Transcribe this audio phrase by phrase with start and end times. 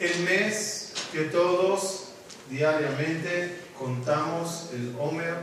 [0.00, 2.08] El mes que todos
[2.50, 5.36] diariamente contamos el Homer.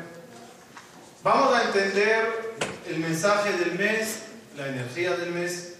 [1.23, 2.53] Vamos a entender
[2.89, 4.23] el mensaje del mes,
[4.57, 5.75] la energía del mes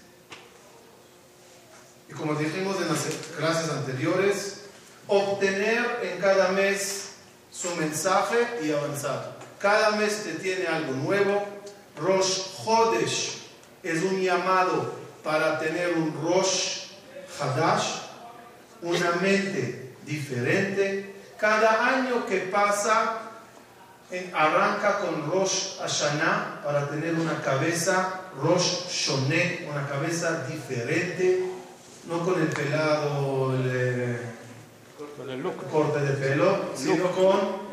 [2.08, 3.04] y como dijimos en las
[3.36, 4.60] clases anteriores,
[5.06, 7.10] obtener en cada mes
[7.50, 9.36] su mensaje y avanzar.
[9.58, 11.44] Cada mes te tiene algo nuevo.
[11.98, 13.42] Rosh Hodesh
[13.82, 16.82] es un llamado para tener un Rosh
[17.40, 17.86] Hadash,
[18.82, 21.14] una mente diferente.
[21.40, 23.20] Cada año que pasa
[24.32, 31.54] arranca con Rosh Hashanah para tener una cabeza Rosh Shoné, una cabeza diferente
[32.08, 34.18] no con el pelado, el, eh,
[35.16, 37.64] con el corte de pelo, sino con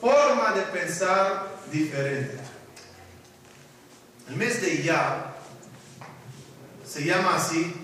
[0.00, 2.38] forma de pensar diferente.
[4.28, 5.37] El mes de Iyar
[6.88, 7.74] se llama así,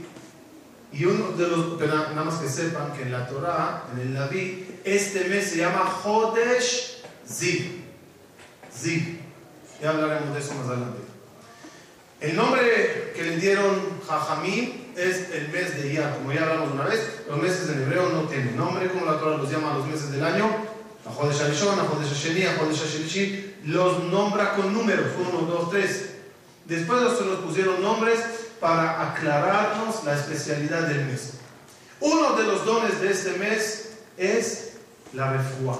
[0.92, 4.66] y uno de los, nada más que sepan que en la Torah, en el Naví,
[4.84, 7.82] este mes se llama Hodesh Ziv.
[8.72, 9.18] Ziv.
[9.82, 11.00] Ya hablaremos de eso más adelante.
[12.20, 16.16] El nombre que le dieron Jajamim es el mes de Iyar.
[16.16, 19.36] Como ya hablamos una vez, los meses en hebreo no tienen nombre, como la Torah
[19.36, 20.48] los llama los meses del año.
[21.04, 26.10] Jodesh Arishon, Jodesh Hasheni, Jodesh Hashelishi, los nombra con números, 1, 2, 3.
[26.66, 28.20] Después se los pusieron nombres
[28.60, 31.34] para aclararnos la especialidad del mes.
[32.00, 34.74] Uno de los dones de este mes es
[35.12, 35.78] la refuá,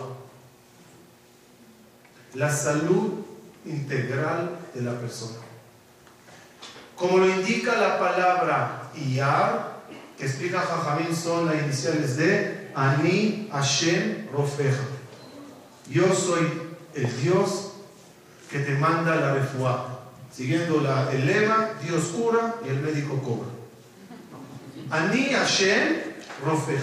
[2.34, 3.24] la salud
[3.64, 5.38] integral de la persona.
[6.96, 9.74] Como lo indica la palabra Iyar,
[10.16, 14.84] que explica Jajamín, son las iniciales de Ani Hashem Rofeja.
[15.90, 16.48] Yo soy
[16.94, 17.72] el Dios
[18.50, 19.93] que te manda la refuá.
[20.34, 23.50] Siguiendo la, el lema, Dios cura y el médico cobra.
[24.90, 26.00] Ani Hashem
[26.44, 26.82] Rofeja.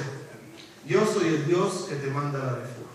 [0.86, 2.88] Yo soy el Dios que te manda la refuá.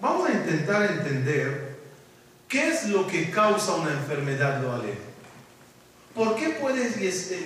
[0.00, 1.76] Vamos a intentar entender
[2.48, 4.96] qué es lo que causa una enfermedad lo.
[6.14, 6.90] ¿Por qué puede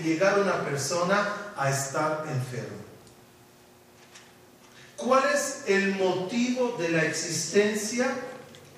[0.02, 2.76] llegar una persona a estar enferma?
[4.96, 8.08] ¿Cuál es el motivo de la existencia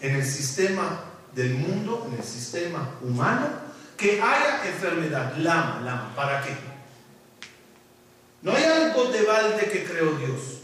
[0.01, 3.47] en el sistema del mundo, en el sistema humano,
[3.97, 5.37] que haya enfermedad?
[5.39, 6.55] Lama, lama, ¿para qué?
[8.43, 10.61] No hay algo de balde que creó Dios.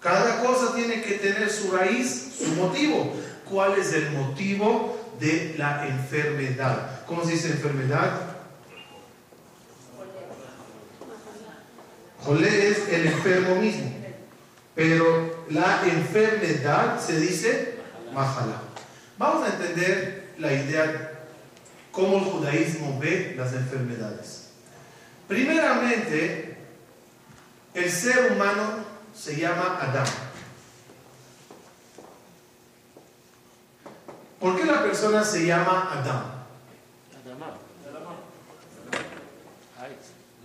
[0.00, 3.14] Cada cosa tiene que tener su raíz, su motivo.
[3.48, 7.04] ¿Cuál es el motivo de la enfermedad?
[7.06, 8.20] ¿Cómo se dice enfermedad?
[12.20, 13.94] Jolé es el enfermo mismo.
[14.74, 17.78] Pero la enfermedad se dice
[18.12, 18.67] majala.
[19.18, 21.24] Vamos a entender la idea,
[21.90, 24.50] cómo el judaísmo ve las enfermedades.
[25.26, 26.56] Primeramente,
[27.74, 30.06] el ser humano se llama Adán.
[34.38, 36.38] ¿Por qué la persona se llama Adán?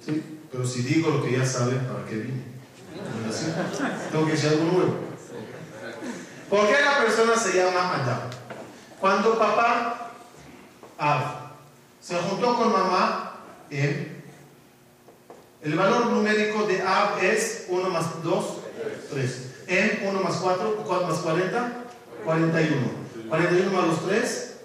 [0.03, 0.39] ¿Sí?
[0.51, 2.43] Pero si digo lo que ya saben, ¿para qué vine?
[4.11, 4.99] Tengo que decir algo nuevo.
[6.49, 8.43] ¿Por qué la persona se llama Adán?
[9.03, 10.11] Cuando papá,
[10.97, 11.21] Ab,
[11.99, 13.33] se juntó con mamá,
[13.69, 14.21] Em,
[15.61, 18.45] el valor numérico de Ab es 1 más 2,
[19.11, 19.55] 3.
[19.67, 21.71] Em, 1 más 4, 4 más 40,
[22.23, 22.87] 41.
[23.27, 24.59] 41 más los 3,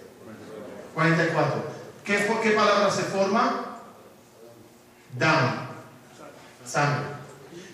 [0.94, 1.64] 44.
[2.04, 3.80] ¿Qué, ¿Qué palabra se forma?
[5.18, 5.66] Dam
[6.64, 7.06] sangre.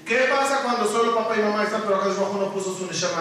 [0.07, 3.21] ¿Qué pasa cuando solo papá y mamá están, pero acá no puso su neshama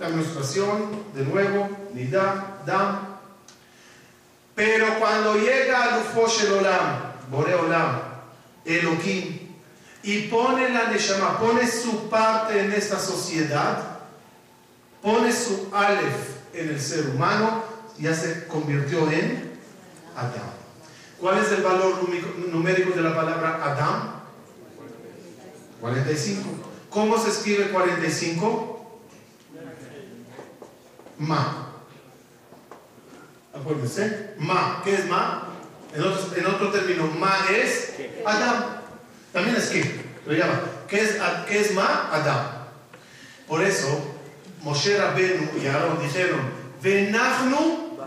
[0.00, 3.00] La menstruación, de nuevo, nidam, dam.
[4.54, 8.00] Pero cuando llega al Ufosh el Olam, Bore Olam,
[8.64, 9.38] Elohim,
[10.02, 13.98] y pone la neshama, pone su parte en esta sociedad,
[15.02, 17.62] pone su alef en el ser humano,
[17.98, 19.52] ya se convirtió en
[20.16, 20.48] Adam.
[21.20, 22.08] ¿Cuál es el valor
[22.50, 24.22] numérico de la palabra Adam?
[25.82, 26.48] 45.
[26.88, 28.69] ¿Cómo se escribe 45?
[31.20, 31.68] Ma.
[33.54, 34.34] Acuérdense.
[34.38, 34.80] Ma.
[34.82, 35.46] ¿Qué es ma?
[35.94, 37.94] En otro, término, ma es
[38.26, 38.64] Adam.
[39.32, 40.10] También es que.
[40.26, 40.60] Lo llama.
[40.88, 41.16] ¿Qué es,
[41.48, 42.10] ¿Qué es ma?
[42.12, 42.46] Adam.
[43.46, 43.86] Por eso,
[44.62, 46.40] Moshe Rabenu y Aaron dijeron,
[46.82, 47.98] Venachnu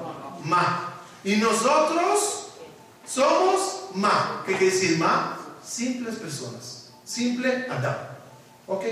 [0.44, 0.94] ma.
[1.24, 2.48] Y nosotros
[3.06, 4.44] somos Ma.
[4.46, 5.38] ¿Qué quiere decir Ma?
[5.64, 6.92] Simples personas.
[7.06, 7.96] Simple Adam.
[8.68, 8.84] ¿Ok?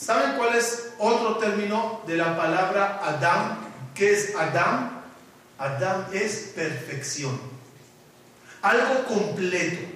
[0.00, 3.58] ¿Saben cuál es otro término de la palabra Adam?
[3.94, 5.02] ¿Qué es Adam?
[5.58, 7.38] Adam es perfección.
[8.62, 9.86] Algo completo.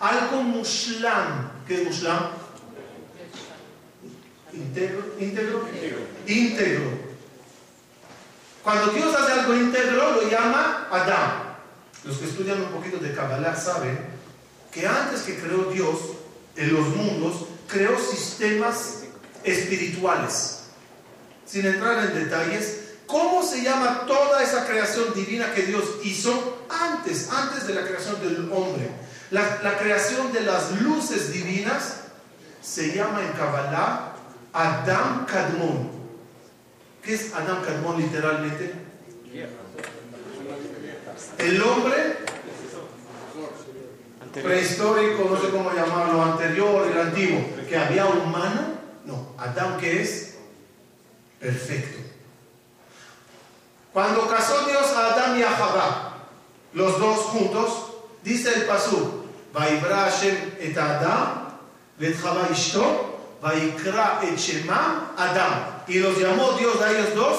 [0.00, 1.50] Algo mushlam.
[1.68, 2.30] ¿Qué es mushlam?
[4.54, 5.68] Íntegro.
[6.26, 7.04] Íntegro.
[8.62, 11.54] Cuando Dios hace algo íntegro lo llama Adam.
[12.04, 13.98] Los que estudian un poquito de Kabbalah saben
[14.72, 15.98] que antes que creó Dios
[16.56, 19.03] en los mundos, creó sistemas
[19.44, 20.60] espirituales.
[21.46, 27.30] Sin entrar en detalles, ¿cómo se llama toda esa creación divina que Dios hizo antes,
[27.30, 28.90] antes de la creación del hombre?
[29.30, 31.96] La, creación de las luces divinas
[32.62, 34.14] se llama en Kabbalah
[34.52, 35.90] Adam Kadmon.
[37.02, 38.72] ¿Qué es Adam Kadmon literalmente?
[41.38, 42.16] El hombre
[44.42, 48.73] prehistórico, no sé cómo llamarlo, anterior, el antiguo, que había humano no,
[49.38, 50.34] Adán que es
[51.40, 51.98] perfecto.
[53.92, 56.14] Cuando casó Dios a Adán y a Jabá,
[56.72, 57.92] los dos juntos,
[58.22, 61.48] dice el pasú, Vaibra Hashem et Adam,
[62.00, 65.84] et Jabá ishto, Vaikra et Shema Adam.
[65.86, 67.38] Y los llamó Dios a ellos dos,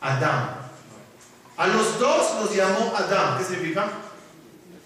[0.00, 0.56] Adán.
[1.56, 3.38] A los dos los llamó Adán.
[3.38, 3.88] ¿Qué significa?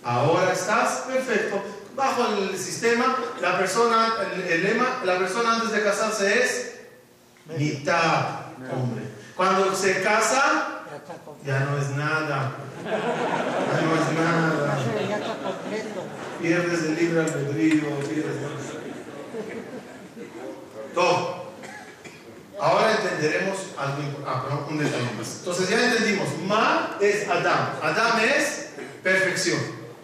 [0.05, 1.63] Ahora estás perfecto
[1.95, 4.15] bajo el sistema, la persona,
[4.49, 6.73] el, lema, la persona antes de casarse es
[7.59, 9.03] mitad hombre.
[9.37, 10.83] Cuando se casa,
[11.45, 12.57] ya no es nada.
[12.85, 14.79] Ya no es nada.
[16.41, 18.37] Pierdes el libre albedrío, pierdes
[20.95, 21.43] todo.
[22.61, 25.39] Ahora entenderemos algo, ah, un detalle más.
[25.39, 27.71] Entonces ya entendimos, Ma es Adam.
[27.83, 28.69] Adam es
[29.03, 29.59] perfección.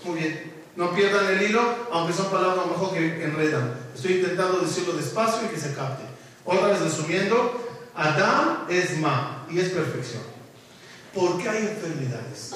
[0.04, 0.57] Muy bien.
[0.78, 1.60] No pierdan el hilo,
[1.90, 3.74] aunque son palabras mejor que enredan.
[3.96, 6.04] Estoy intentando decirlo despacio y que se capte.
[6.44, 10.22] Otra resumiendo, Adán es Ma y es perfección.
[11.12, 12.54] ¿Por qué hay enfermedades?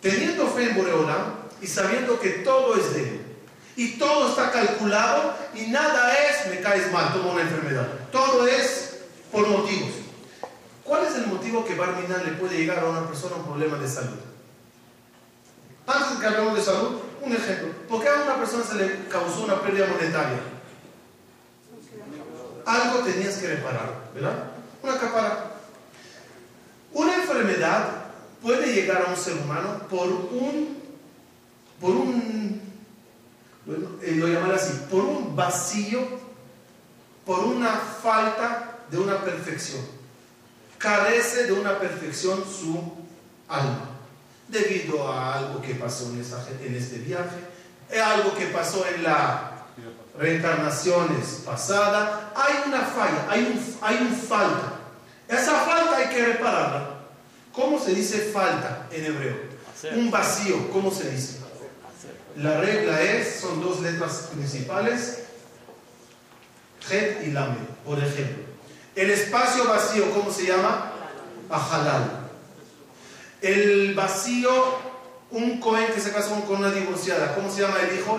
[0.00, 3.20] Teniendo fe en Boreola y sabiendo que todo es de él
[3.76, 7.88] y todo está calculado y nada es me caes mal, tomo una enfermedad.
[8.10, 9.00] Todo es
[9.30, 9.90] por motivos.
[10.82, 13.86] ¿Cuál es el motivo que Barminan le puede llegar a una persona un problema de
[13.86, 14.33] salud?
[15.86, 17.68] Antes que hablemos de salud, un ejemplo.
[17.88, 20.38] ¿Por qué a una persona se le causó una pérdida monetaria?
[22.64, 24.44] Algo tenías que reparar, ¿verdad?
[24.82, 25.52] Una capara.
[26.92, 28.04] Una enfermedad
[28.42, 30.78] puede llegar a un ser humano por un,
[31.80, 32.62] por un,
[34.02, 36.00] eh, lo llaman así, por un vacío,
[37.26, 39.82] por una falta de una perfección.
[40.78, 42.92] Carece de una perfección su
[43.48, 43.93] alma
[44.48, 46.20] debido a algo que pasó en,
[46.66, 47.36] en este viaje,
[47.90, 49.50] es algo que pasó en la
[50.16, 54.74] reencarnaciones pasada, hay una falla, hay un, hay un falta.
[55.28, 57.00] Esa falta hay que repararla.
[57.52, 59.36] ¿Cómo se dice falta en hebreo?
[59.96, 61.40] Un vacío, ¿cómo se dice?
[62.36, 65.20] La regla es, son dos letras principales,
[66.90, 68.44] Het y Lame, por ejemplo.
[68.94, 70.92] El espacio vacío, ¿cómo se llama?
[71.50, 72.23] Ajalal
[73.44, 74.50] el vacío,
[75.30, 78.18] un Cohen que se casó con una divorciada, ¿cómo se llama el hijo?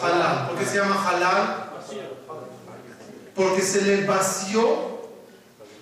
[0.00, 0.48] Halal.
[0.48, 1.70] ¿Por qué se llama Halal?
[3.34, 5.00] Porque se le vació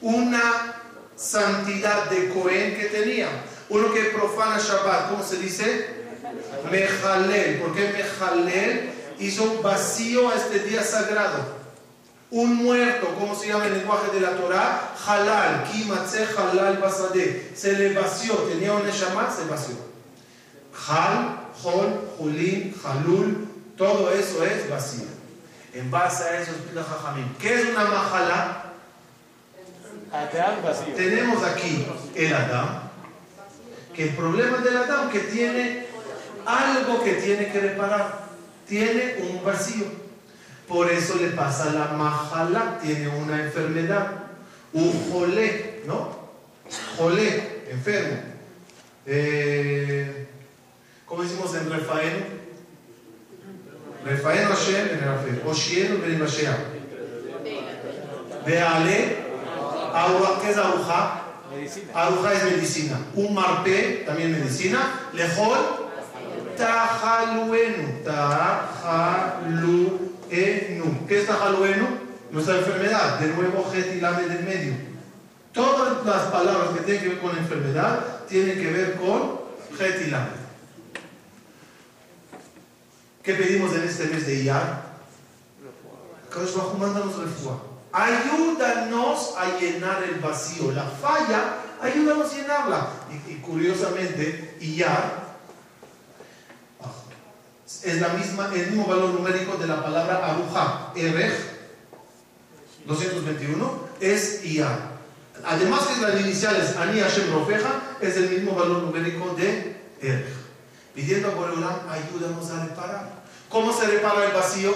[0.01, 0.77] una
[1.15, 3.29] santidad de Cohen que tenía.
[3.69, 5.99] Uno que profana Shabbat, ¿cómo se dice?
[6.71, 7.61] Mejalel.
[7.61, 11.58] ¿Por qué Mejalel hizo un vacío a este día sagrado?
[12.31, 14.95] Un muerto, ¿cómo se llama el lenguaje de la Torah?
[15.07, 17.53] Halal, kimatze halal basade.
[17.55, 19.77] Se le vació, tenía un Neshama, se vació.
[20.87, 25.07] Hal, Hol, Julin, Halul, todo eso es vacío.
[25.73, 27.35] En base a eso explica Jajamín.
[27.39, 28.65] ¿Qué es una mahala?
[30.97, 32.81] Tenemos aquí el Adam,
[33.95, 35.87] que el problema del Adam que tiene
[36.47, 38.21] algo que tiene que reparar,
[38.67, 40.08] tiene un vacío.
[40.69, 44.25] Por eso le pasa la majala, tiene una enfermedad.
[44.73, 46.11] Un jolé, ¿no?
[46.99, 48.19] Jolé, enfermo.
[49.07, 50.27] Eh,
[51.07, 52.27] ¿Cómo decimos en Refaeno?
[54.05, 55.43] Refaeno Hashem en Rafael.
[55.47, 56.59] Oshieno ben Mashiach.
[58.47, 59.17] Veale,
[60.43, 61.23] ¿qué es aruja?
[61.95, 63.01] Aruja es medicina.
[63.15, 65.09] Un marpe, también medicina.
[65.15, 65.59] Lejol,
[66.57, 68.05] tajaluenu.
[68.05, 70.09] Tajaluenu.
[70.29, 71.87] ¿Qué es Tajalueno?
[72.31, 73.19] Nuestra enfermedad.
[73.21, 74.75] De nuevo, Get y Lame del medio.
[75.53, 79.41] Todas las palabras que tienen que ver con enfermedad tienen que ver con
[79.77, 80.29] Getilam.
[83.23, 84.89] ¿Qué pedimos en este mes de Iyar?
[87.93, 90.73] Ayúdanos a llenar el vacío.
[90.73, 92.89] La falla, ayúdanos a llenarla.
[93.11, 95.28] Y, y curiosamente, Iyar
[97.85, 101.33] es la misma, el mismo valor numérico de la palabra Aruja, Erej,
[102.87, 104.99] 221, es Iyar.
[105.45, 110.25] Además que las iniciales Ani Hashem Rofeja, es el mismo valor numérico de Erej.
[110.95, 113.23] Pidiendo a Boreolam, ayúdanos a reparar.
[113.49, 114.73] ¿Cómo se repara el vacío?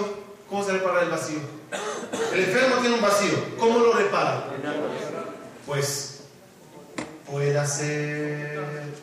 [0.49, 1.39] ¿Cómo se repara el vacío?
[2.31, 3.57] El enfermo tiene un vacío.
[3.59, 4.45] ¿Cómo lo repara?
[5.65, 6.19] Pues
[7.29, 8.93] puede hacer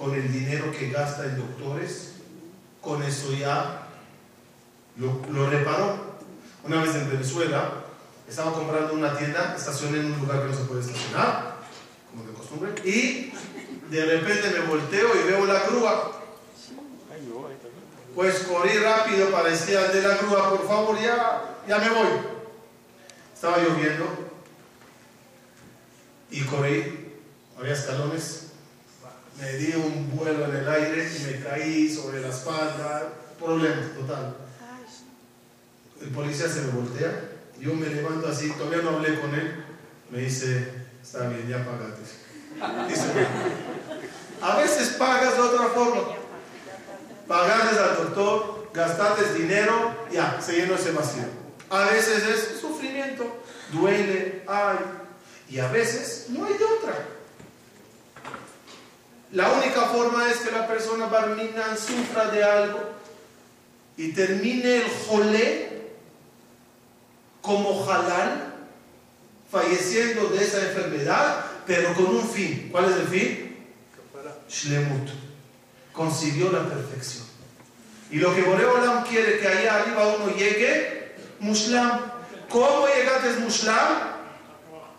[0.00, 2.13] con el dinero que gasta en doctores,
[2.84, 3.88] con eso ya
[4.96, 6.14] lo, lo reparó.
[6.64, 7.84] Una vez en Venezuela,
[8.28, 11.56] estaba comprando una tienda, estacioné en un lugar que no se puede estacionar,
[12.10, 13.32] como de costumbre, y
[13.90, 16.20] de repente me volteo y veo la grúa.
[18.14, 22.08] Pues corrí rápido para decir de la grúa, por favor, ya, ya me voy.
[23.34, 24.06] Estaba lloviendo
[26.30, 27.12] y corrí,
[27.58, 28.43] había escalones,
[29.38, 34.36] me di un vuelo en el aire y me caí sobre la espalda, problema total.
[36.00, 39.64] El policía se me voltea, yo me levanto así, todavía no hablé con él,
[40.10, 40.68] me dice,
[41.02, 42.02] está bien, ya pagaste.
[42.88, 43.06] Dice,
[44.40, 46.02] a veces pagas de otra forma.
[47.26, 51.24] Pagarles al doctor, gastarles dinero, ya, se llenó ese vacío.
[51.70, 54.76] A veces es sufrimiento, duele, ay,
[55.48, 57.13] y a veces no hay de otra.
[59.34, 62.80] La única forma es que la persona barminan sufra de algo
[63.96, 65.88] y termine el jolé
[67.42, 68.54] como halal,
[69.50, 72.68] falleciendo de esa enfermedad, pero con un fin.
[72.70, 73.56] ¿Cuál es el fin?
[74.48, 75.10] Shlemut.
[75.92, 77.24] Consiguió la perfección.
[78.12, 82.00] Y lo que Boreolam quiere que allá arriba uno llegue, Muslam.
[82.48, 84.14] ¿Cómo llegaste Muslam?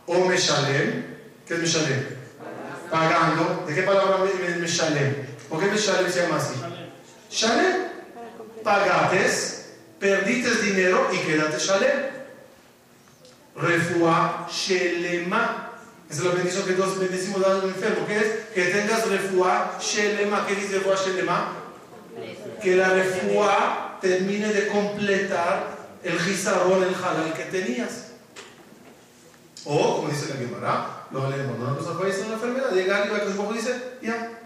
[0.08, 1.06] O Meshalem.
[1.48, 2.14] ¿Qué es Meshalem?
[2.89, 3.65] Pagando.
[3.68, 5.15] ¿De qué palabra me, shalem?
[5.50, 6.56] ¿Por qué me shalem se llama así?
[7.32, 7.86] Shalem.
[8.63, 12.15] Pagates, perdites dinero y quédate shalem.
[13.56, 15.72] Refua shelema.
[16.10, 18.06] Esa es la bendición que todos bendecimos al enfermo.
[18.08, 18.25] ¿Qué es?
[18.54, 20.46] Que tengas refua shelema.
[20.48, 21.54] ¿Qué dice refua shelema?
[22.62, 28.12] Que la refua termine de completar el gizarrón, el halal que tenías.
[29.65, 33.98] O, como dice la Gemara, nos aparece en la enfermedad, llega arriba que el dice,
[34.01, 34.39] ya,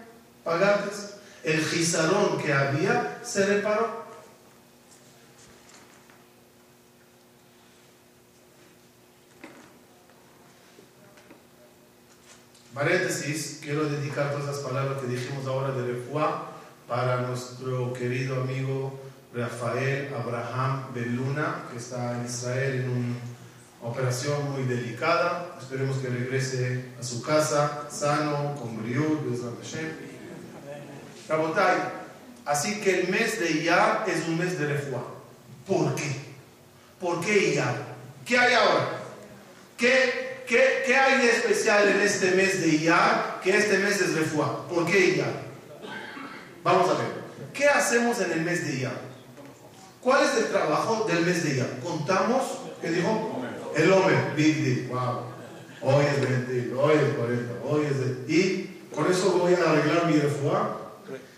[0.44, 1.18] pagaste.
[1.42, 4.00] El gizarón que había se reparó.
[12.74, 16.52] Paréntesis, quiero dedicar todas las palabras que dijimos ahora de Refuá
[16.86, 19.00] para nuestro querido amigo
[19.34, 23.29] Rafael Abraham Beluna, que está en Israel en un
[23.82, 25.56] operación muy delicada.
[25.60, 29.18] Esperemos que regrese a su casa sano, con briud,
[31.28, 31.76] Rabotay,
[32.44, 35.02] así que el mes de Iyar es un mes de refuá.
[35.66, 36.10] ¿Por qué?
[36.98, 37.76] ¿Por qué Iyar?
[38.24, 38.98] ¿Qué hay ahora?
[39.76, 44.14] ¿Qué, qué, qué hay de especial en este mes de Iyar que este mes es
[44.14, 44.66] refuá?
[44.68, 45.42] ¿Por qué Iyar?
[46.64, 47.20] Vamos a ver.
[47.54, 49.00] ¿Qué hacemos en el mes de Iyar?
[50.00, 51.78] ¿Cuál es el trabajo del mes de Iyar?
[51.80, 52.42] Contamos,
[52.82, 53.29] ¿qué dijo?
[53.76, 55.22] El hombre, big deal, wow.
[55.82, 58.00] Hoy es 20, hoy es 40, hoy es...
[58.00, 58.32] De...
[58.32, 60.76] Y con eso voy a arreglar mi refuá.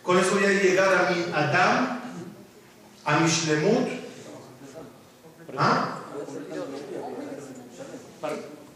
[0.03, 2.01] Con eso voy a llegar a mi Adam,
[3.05, 3.89] a mi Shlemut.
[5.57, 5.99] ¿Ah?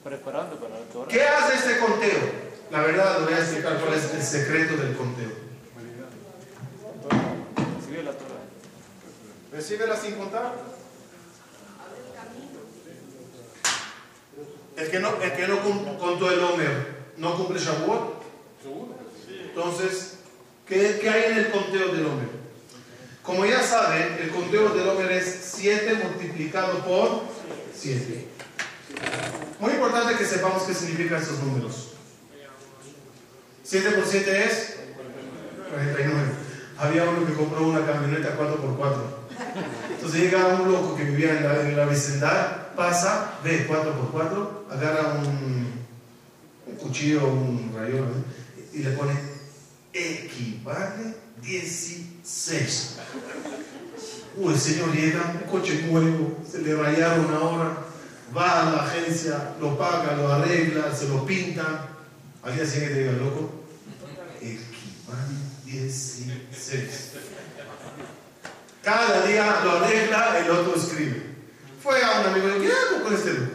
[0.04, 1.08] Preparando para la Torah.
[1.08, 2.46] ¿Qué hace este conteo?
[2.70, 5.30] La verdad, voy a explicar cuál es el secreto del conteo.
[7.76, 8.36] Recibe la Torah.
[9.52, 10.75] ¿Recíbela sin contar?
[14.76, 15.60] El que no, el que no
[15.98, 18.22] contó el Homer no cumple Shavuot.
[19.48, 20.18] Entonces,
[20.66, 22.28] ¿qué, qué hay en el conteo del Homer?
[23.22, 27.22] Como ya saben, el conteo del Homer es 7 multiplicado por
[27.74, 28.28] 7.
[29.58, 31.92] Muy importante que sepamos qué significan estos números.
[33.64, 34.76] 7 por 7 es
[35.70, 36.14] 49.
[36.78, 39.25] Había uno que compró una camioneta 4x4.
[39.90, 45.84] Entonces llega un loco que vivía en la, vecindad, pasa, ve 4x4, agarra un,
[46.66, 48.24] un cuchillo, un rayón
[48.72, 49.14] y le pone
[49.92, 52.96] equivale 16.
[54.36, 57.78] Uy, el señor llega, un coche nuevo, se le rayaron ahora,
[58.36, 61.88] va a la agencia lo paga, lo arregla, se lo pinta.
[62.42, 63.64] Al día siguiente diga, loco,
[64.40, 67.12] equivale 16.
[68.86, 71.20] Cada día lo arregla, el otro escribe.
[71.82, 73.52] Fue a un amigo y ¿qué hago con este loco?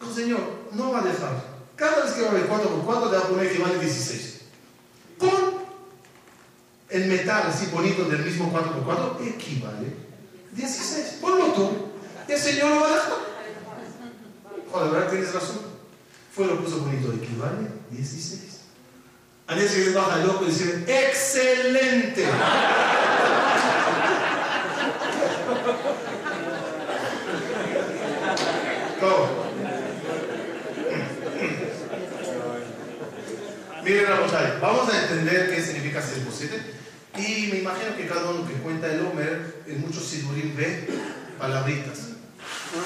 [0.00, 0.40] No, señor,
[0.72, 1.44] no va a dejar.
[1.76, 3.78] Cada vez que va a ver 4 por 4 te va a poner que vale
[3.78, 4.40] 16.
[5.18, 5.30] Pon
[6.88, 9.94] el metal así bonito del mismo 4 por 4 equivale
[10.50, 11.18] 16.
[11.20, 11.92] Ponlo tú.
[12.26, 13.12] El señor lo va a dejar.
[14.72, 15.10] Joder, ¿verdad?
[15.10, 15.60] Tienes razón.
[16.34, 18.62] Fue lo puso bonito, equivale 16.
[19.46, 22.26] Al día siguiente baja el loco y dice, ¡excelente!
[29.00, 29.40] ¿Cómo?
[33.90, 34.06] Miren,
[34.60, 36.62] vamos a entender qué significa 6 por 7.
[37.18, 40.86] Y me imagino que cada uno que cuenta el Homer, en muchos sidurim ve
[41.36, 41.98] palabritas.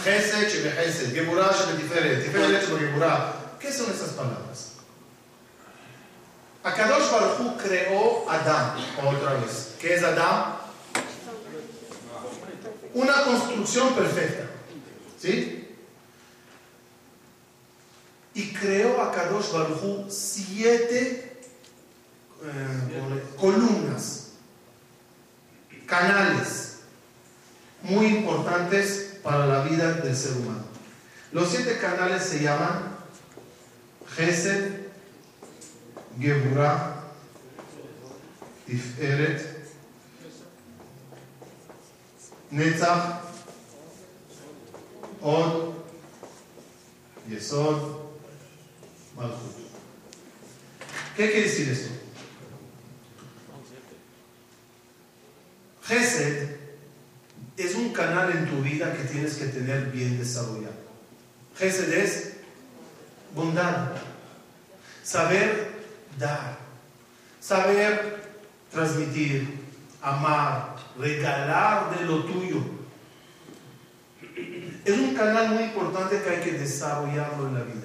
[0.03, 2.25] Gesed, Geburah, Tiferet.
[3.59, 4.73] ¿Qué son esas palabras?
[6.63, 9.75] Akadosh Baruj Hu creó Adán, otra vez.
[9.79, 10.57] ¿Qué es Adán?
[12.95, 14.45] Una construcción perfecta.
[15.21, 15.63] ¿Sí?
[18.35, 21.38] Y creó a Kadosh Baruj siete
[22.43, 24.33] eh, columnas,
[25.87, 26.81] canales
[27.83, 30.64] muy importantes para la vida del ser humano.
[31.33, 32.97] Los siete canales se llaman
[34.17, 34.88] Gesed,
[36.19, 37.05] Geburah,
[38.67, 39.69] Tiferet,
[42.50, 43.21] Netzach,
[45.21, 45.75] Od,
[47.29, 48.04] Yesod,
[49.16, 49.64] Malchut.
[51.16, 51.90] ¿Qué quiere decir esto?
[55.85, 56.57] Gesed
[57.57, 60.74] es un canal en tu vida que tienes que tener bien desarrollado.
[61.57, 62.33] Gesed es
[63.35, 63.92] bondad,
[65.05, 65.72] saber
[66.18, 66.59] dar,
[67.40, 68.33] saber
[68.72, 69.61] transmitir,
[70.03, 72.64] amar, regalar de lo tuyo.
[74.85, 77.84] Es un canal muy importante que hay que desarrollarlo en la vida.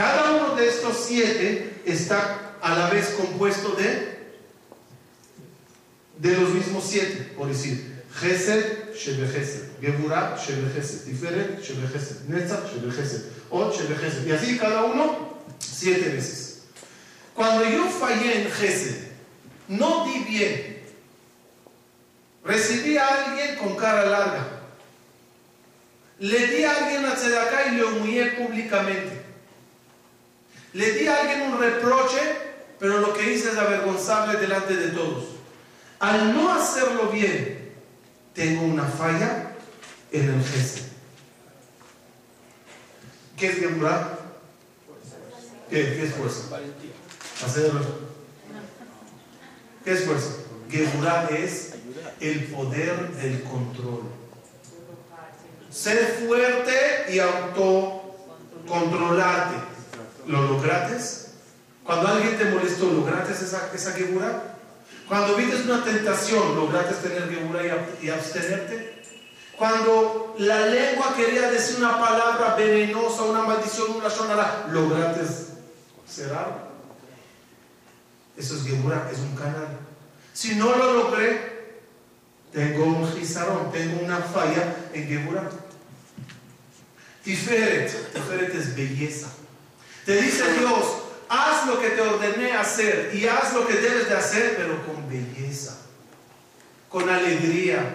[0.00, 4.18] Cada uno de estos siete está a la vez compuesto de
[6.16, 11.86] de los mismos siete, por decir, Gesed, Shebe Gesed, Geburah, Tiferet, Shebe
[12.28, 16.62] Netzach, Shebe y así cada uno siete veces.
[17.34, 19.04] Cuando yo fallé en Gesed,
[19.68, 20.82] no di bien,
[22.42, 24.62] recibí a alguien con cara larga,
[26.20, 29.19] le di a alguien a Tzedaká y le humillé públicamente.
[30.72, 32.20] Le di a alguien un reproche,
[32.78, 35.24] pero lo que hice es avergonzarle delante de todos.
[35.98, 37.72] Al no hacerlo bien,
[38.34, 39.52] tengo una falla
[40.12, 40.82] en el gesto.
[43.36, 44.18] ¿Qué es Geburah?
[45.68, 46.56] ¿Qué, ¿Qué es fuerza?
[47.44, 47.80] Hacerlo.
[49.84, 50.34] ¿Qué es fuerza?
[50.70, 51.72] Geburah es
[52.20, 54.02] el poder del control.
[55.70, 59.69] Ser fuerte y autocontrolarte.
[60.26, 61.30] ¿Lo lograste?
[61.84, 64.50] Cuando alguien te molestó, ¿lograste esa, esa Geburah?
[65.08, 67.62] Cuando viste una tentación, ¿lograste tener Geburah
[68.00, 69.02] y, abstenerte?
[69.56, 75.22] Cuando la lengua quería decir una palabra venenosa, una maldición, una sonara, ¿lograste
[76.08, 76.70] cerrar?
[78.36, 79.78] Eso es Geburah, es un canal.
[80.32, 81.80] Si no lo logré,
[82.52, 85.50] tengo un gizarón, tengo una falla en Geburah.
[87.24, 89.28] Tiferet, Tiferet es belleza.
[90.04, 90.84] Te dice Dios,
[91.28, 95.08] haz lo que te ordené hacer y haz lo que debes de hacer, pero con
[95.08, 95.76] belleza,
[96.88, 97.94] con alegría.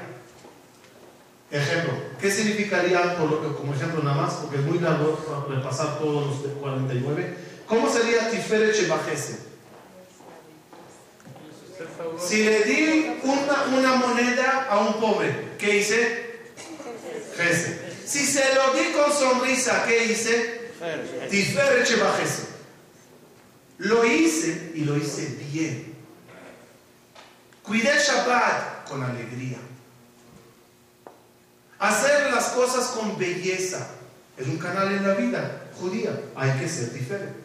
[1.51, 6.49] Ejemplo, ¿qué significaría, como ejemplo nada más, porque es muy largo repasar todos los de
[6.59, 7.37] 49?
[7.67, 9.55] ¿Cómo sería Tiferet Shebajese?
[12.19, 16.39] Si le di una, una, moneda a un pobre, ¿qué hice?
[17.35, 17.81] Jese.
[18.05, 20.64] Si se lo di con sonrisa, ¿qué hice?
[21.29, 22.43] Tiferet Shebajese.
[23.77, 25.95] Lo hice y lo hice bien.
[27.63, 29.57] Cuidé Shabbat con alegría.
[31.79, 33.87] Hacer las cosas con belleza.
[34.37, 36.19] Es un canal en la vida judía.
[36.35, 37.35] Hay que ser diferente.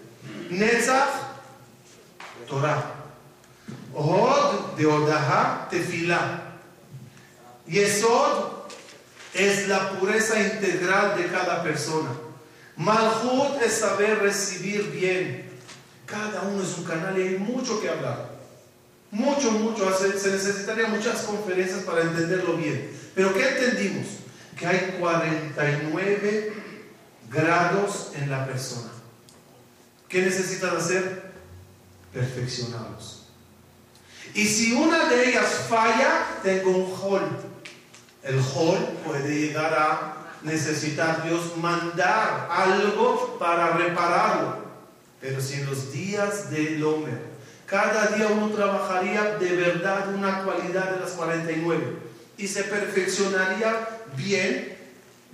[0.51, 1.09] Netzach,
[2.49, 2.95] Torah.
[3.95, 6.43] Od de Odaha, Tefilá.
[7.67, 8.51] Yesod
[9.35, 12.11] es la pureza integral de cada persona.
[12.81, 15.51] Malhut es saber recibir bien.
[16.07, 18.31] Cada uno es un canal y hay mucho que hablar.
[19.11, 19.93] Mucho, mucho.
[19.97, 22.91] Se necesitaría muchas conferencias para entenderlo bien.
[23.15, 24.07] Pero ¿qué entendimos?
[24.61, 26.53] que hay 49
[27.31, 28.91] grados en la persona.
[30.07, 31.33] ¿Qué necesitas hacer?
[32.13, 33.29] Perfeccionarlos.
[34.35, 37.23] Y si una de ellas falla, tengo un hall.
[38.23, 44.61] El hall puede llegar a necesitar Dios mandar algo para repararlo.
[45.21, 47.13] Pero si en los días del hombre,
[47.67, 51.99] cada día uno trabajaría de verdad una cualidad de las 49
[52.39, 54.77] y se perfeccionaría bien,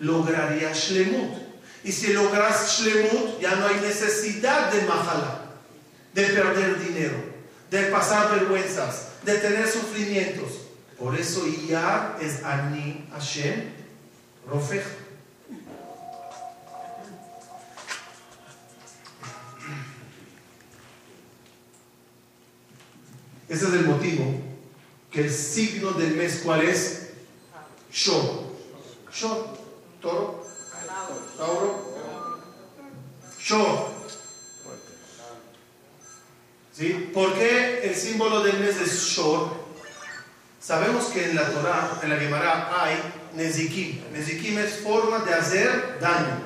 [0.00, 1.46] lograría Shlemut.
[1.84, 5.40] Y si logras Shlemut, ya no hay necesidad de Mahala,
[6.14, 7.16] de perder dinero,
[7.70, 10.50] de pasar vergüenzas, de tener sufrimientos.
[10.98, 13.75] Por eso ya es Ani Hashem
[23.48, 24.40] Ese es el motivo
[25.10, 27.10] que el signo del mes, ¿cuál es?
[27.92, 28.44] Shor.
[29.12, 29.56] Shor.
[30.00, 30.46] Toro.
[31.36, 31.96] Tauro.
[33.38, 33.88] Shor.
[36.72, 37.10] ¿Sí?
[37.14, 39.50] ¿Por qué el símbolo del mes es Shor?
[40.60, 42.96] Sabemos que en la Torah, en la Gemara, hay
[43.36, 44.02] Nezikim.
[44.12, 46.40] Nezikim es forma de hacer daño.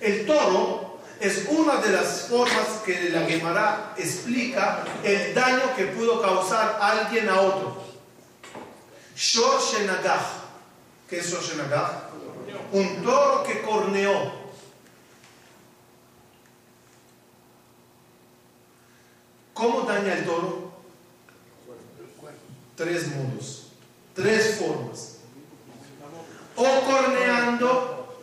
[0.00, 6.22] El toro es una de las formas que la Gemara explica el daño que pudo
[6.22, 7.82] causar alguien a otro.
[9.16, 10.20] Shor Shenagah.
[11.08, 12.10] ¿Qué es Shor Shenagah?
[12.70, 14.38] Un toro que corneó.
[19.52, 20.68] ¿Cómo daña el toro?
[22.76, 23.72] Tres modos,
[24.14, 25.17] tres formas.
[26.88, 28.18] Corneando,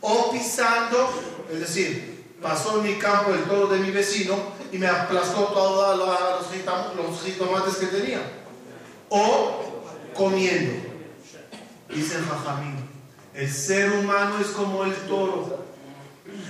[0.00, 1.10] o pisando,
[1.50, 4.36] es decir, pasó en mi campo el toro de mi vecino
[4.70, 8.20] y me aplastó todos los, jitomates que tenía.
[9.08, 9.82] O
[10.14, 10.88] comiendo.
[11.88, 12.76] Dice el Jajamín,
[13.34, 15.64] el ser humano es como el toro.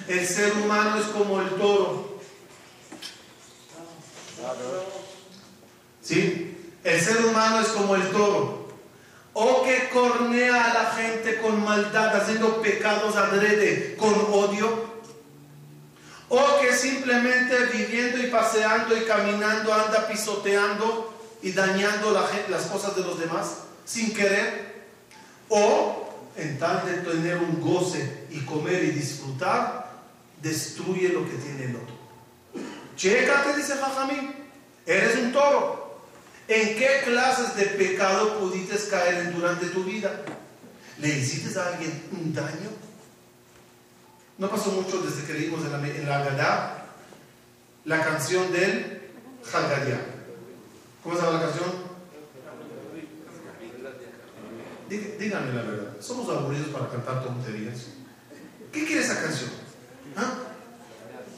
[0.08, 2.18] El ser humano es como el toro.
[6.02, 6.56] ¿Sí?
[6.84, 8.57] El ser humano es como el toro.
[9.34, 14.88] O que cornea a la gente con maldad, haciendo pecados adrede, con odio.
[16.28, 22.10] O que simplemente viviendo y paseando y caminando anda pisoteando y dañando
[22.48, 24.68] las cosas de los demás sin querer.
[25.48, 29.90] O en tal de tener un goce y comer y disfrutar,
[30.42, 31.96] destruye lo que tiene el otro.
[32.96, 34.34] Chécate, dice Jajamín,
[34.86, 35.87] eres un toro.
[36.48, 40.22] ¿En qué clases de pecado pudiste caer durante tu vida?
[40.98, 42.70] ¿Le hiciste a alguien un daño?
[44.38, 46.08] No pasó mucho desde que leímos en la, en
[47.84, 49.10] la canción del
[49.52, 50.00] Haggadah.
[51.02, 51.88] ¿Cómo se llama la canción?
[54.88, 55.96] Díganme la verdad.
[56.00, 57.88] Somos aburridos para cantar tonterías.
[58.72, 59.50] ¿Qué quiere esa canción?
[60.16, 60.32] ¿Ah?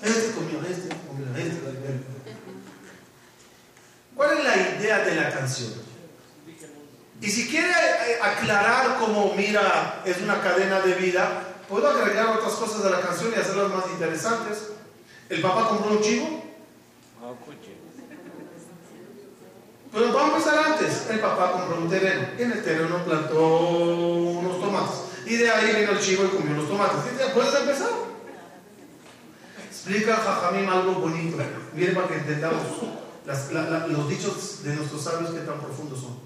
[0.03, 2.20] Este comió, este comió, este.
[4.21, 5.73] ¿Cuál es la idea de la canción?
[7.23, 7.73] Y si quiere
[8.23, 13.33] aclarar cómo mira es una cadena de vida, puedo agregar otras cosas de la canción
[13.35, 14.73] y hacerlas más interesantes.
[15.31, 16.45] El papá compró un chivo.
[19.91, 21.07] Pero vamos a empezar antes.
[21.09, 22.29] El papá compró un terreno.
[22.37, 24.97] En el terreno plantó unos tomates.
[25.25, 27.11] Y de ahí vino el chivo y comió los tomates.
[27.33, 27.89] ¿Puedes empezar?
[29.67, 31.39] Explica Jajamim algo bonito.
[31.73, 32.65] Miren para que entendamos
[33.89, 36.19] los dichos de nuestros sabios que tan profundos son.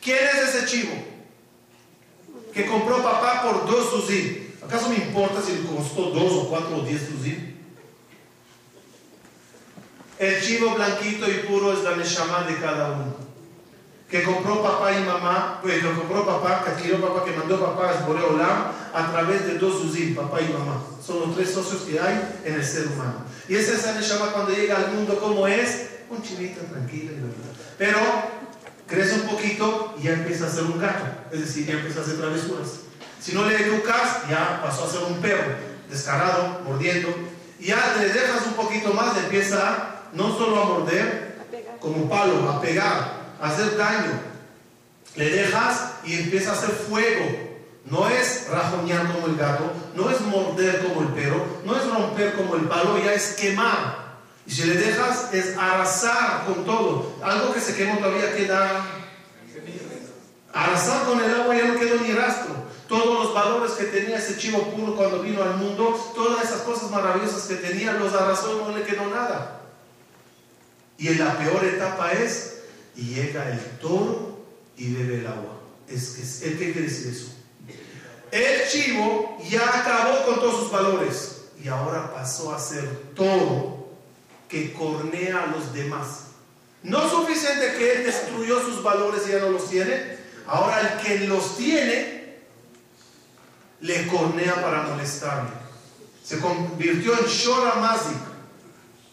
[0.00, 0.92] ¿Quién es ese chivo?
[2.52, 4.50] Que compró papá por dos tuzim.
[4.64, 7.52] ¿Acaso me importa si le costó dos o cuatro o diez tuzim?
[10.18, 13.16] El chivo blanquito y puro es la neshama de cada uno.
[14.08, 17.90] Que compró papá y mamá, pues lo compró papá, que adquirió papá, que mandó papá
[17.90, 20.84] a Olam a través de dos uzim, papá y mamá.
[21.04, 23.24] Son los tres socios que hay en el ser humano.
[23.48, 25.91] Y esa es la neshama cuando llega al mundo, ¿cómo es?
[26.12, 27.12] Un chivito tranquilo.
[27.78, 27.98] Pero
[28.86, 32.02] crece un poquito y ya empieza a ser un gato, es decir, ya empieza a
[32.02, 32.80] hacer travesuras.
[33.18, 35.54] Si no le educas, ya pasó a ser un perro,
[35.88, 37.08] descarado, mordiendo.
[37.58, 41.38] Y ya le dejas un poquito más, empieza no solo a morder,
[41.80, 44.20] como palo, a pegar, a hacer daño.
[45.16, 47.52] Le dejas y empieza a hacer fuego.
[47.86, 52.34] No es rajonear como el gato, no es morder como el perro, no es romper
[52.34, 54.01] como el palo, ya es quemar.
[54.46, 57.14] Y si le dejas es arrasar con todo.
[57.22, 58.86] Algo que se quemó todavía queda...
[60.52, 62.54] Arrasar con el agua ya no quedó ni rastro.
[62.88, 66.90] Todos los valores que tenía ese chivo puro cuando vino al mundo, todas esas cosas
[66.90, 69.62] maravillosas que tenía, los arrasó y no le quedó nada.
[70.98, 74.44] Y en la peor etapa es, y llega el toro
[74.76, 75.60] y bebe el agua.
[75.88, 77.32] Es que, ¿Qué quiere decir eso?
[78.30, 83.81] El chivo ya acabó con todos sus valores y ahora pasó a ser todo
[84.52, 86.26] que cornea a los demás.
[86.82, 90.18] No suficiente que él destruyó sus valores y ya no los tiene.
[90.46, 92.42] Ahora el que los tiene
[93.80, 95.50] le cornea para molestarle.
[96.22, 98.20] Se convirtió en Shora Mazik.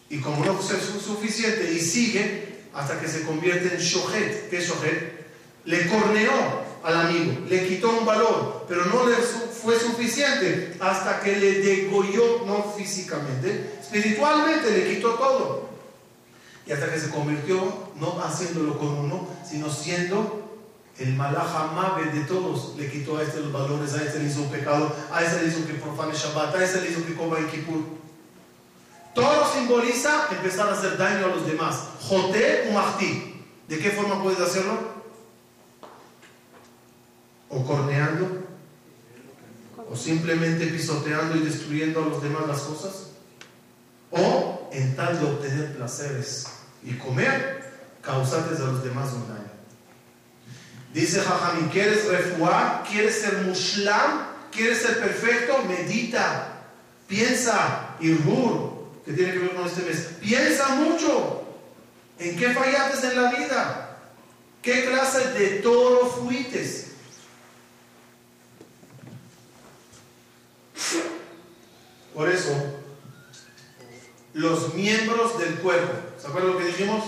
[0.10, 4.50] Y como no fue suficiente y sigue hasta que se convierte en Shohet.
[4.50, 5.26] ¿Qué es Shohet?
[5.64, 6.34] Le corneó
[6.84, 9.16] al amigo, le quitó un valor, pero no le
[9.62, 15.70] fue suficiente hasta que le degolló, no físicamente, espiritualmente le quitó todo.
[16.66, 17.62] Y hasta que se convirtió,
[17.96, 20.60] no haciéndolo con uno, sino siendo
[21.00, 22.76] el malajamabe de todos.
[22.78, 25.50] Le quitó a este los valores, a este le hizo un pecado, a este le
[25.50, 27.82] hizo que profane Shabbat, a este le hizo que coma en Kippur.
[29.16, 31.80] Todo simboliza empezar a hacer daño a los demás.
[32.02, 33.44] Joté Mahti.
[33.68, 35.00] ¿De qué forma puedes hacerlo?
[37.50, 38.39] o corneando,
[39.92, 43.08] o simplemente pisoteando y destruyendo a los demás las cosas,
[44.12, 46.46] o en tal de obtener placeres
[46.84, 47.72] y comer,
[48.02, 49.50] causarles a los demás un daño.
[50.94, 52.84] Dice Jajami, ¿quieres refuar?
[52.90, 54.28] ¿Quieres ser mushlam?
[54.52, 55.64] ¿Quieres ser perfecto?
[55.68, 56.62] Medita,
[57.08, 60.10] piensa, irhur, que tiene que ver con este mes.
[60.20, 61.44] Piensa mucho
[62.18, 63.98] en qué fallaste en la vida,
[64.62, 66.89] qué clase de toro fuites
[72.14, 72.52] Por eso,
[74.34, 77.04] los miembros del cuerpo, ¿se acuerdan lo que dijimos?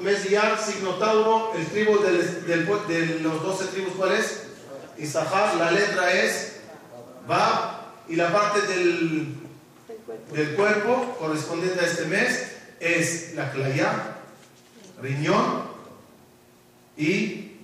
[0.00, 4.44] Mesías, Signotauro, el tribu de los 12 tribus, ¿cuál es?
[4.98, 6.52] Isahar, la letra es
[7.30, 9.36] Va, y la parte del,
[10.32, 14.16] del cuerpo correspondiente a este mes es la claya,
[15.00, 15.62] riñón
[16.96, 17.58] y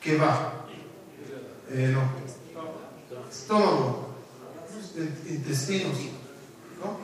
[0.00, 0.66] que va.
[1.72, 2.02] Eh, no.
[3.28, 4.09] Estómago
[5.28, 5.96] intestinos.
[6.82, 7.00] ¿no?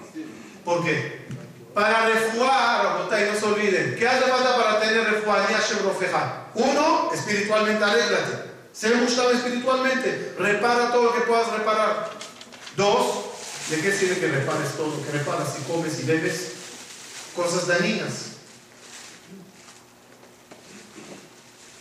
[0.64, 1.26] ¿Por qué?
[1.74, 5.46] Para refuar, no se olviden, ¿qué hace falta para tener refuar?
[6.54, 8.50] Uno, espiritualmente, alégrate.
[8.72, 12.10] Sé mucho espiritualmente, repara todo lo que puedas reparar.
[12.76, 13.24] Dos,
[13.70, 15.02] ¿de qué sirve que repares todo?
[15.04, 16.52] Que reparas y comes y bebes
[17.34, 18.36] cosas dañinas.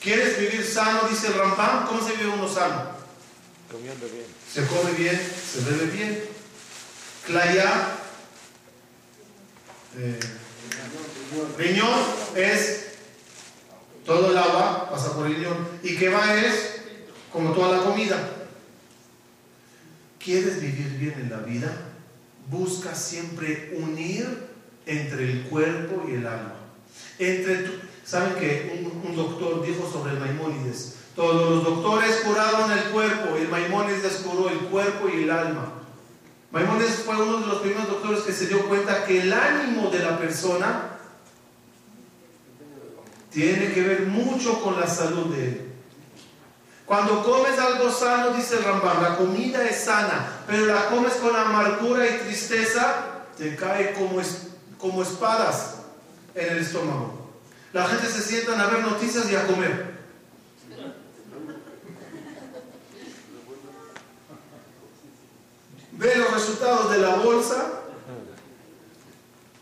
[0.01, 1.07] ¿Quieres vivir sano?
[1.09, 1.87] Dice el Rampán.
[1.87, 2.91] ¿Cómo se vive uno sano?
[3.71, 4.27] Comiendo bien.
[4.55, 6.23] Se come bien, se bebe bien.
[7.25, 7.97] Claya,
[9.97, 10.17] eh,
[11.57, 11.99] riñón
[12.37, 12.85] es
[14.05, 15.57] todo el agua, pasa por el riñón.
[15.83, 16.75] Y que va es
[17.33, 18.17] como toda la comida.
[20.23, 21.75] ¿Quieres vivir bien en la vida?
[22.49, 24.25] Busca siempre unir
[24.85, 26.55] entre el cuerpo y el alma.
[27.19, 30.94] Entre ¿Saben que un, un doctor dijo sobre el Maimónides?
[31.15, 35.71] Todos los doctores curaron el cuerpo y Maimónides curó el cuerpo y el alma.
[36.51, 39.99] Maimónides fue uno de los primeros doctores que se dio cuenta que el ánimo de
[39.99, 40.97] la persona
[43.31, 45.65] tiene que ver mucho con la salud de él.
[46.85, 52.05] Cuando comes algo sano, dice Rambam, la comida es sana, pero la comes con amargura
[52.07, 55.77] y tristeza, te cae como, espadas
[56.35, 57.31] en el estómago.
[57.73, 59.95] La gente se sienta a ver noticias y a comer.
[66.05, 67.81] Ve los resultados de la bolsa,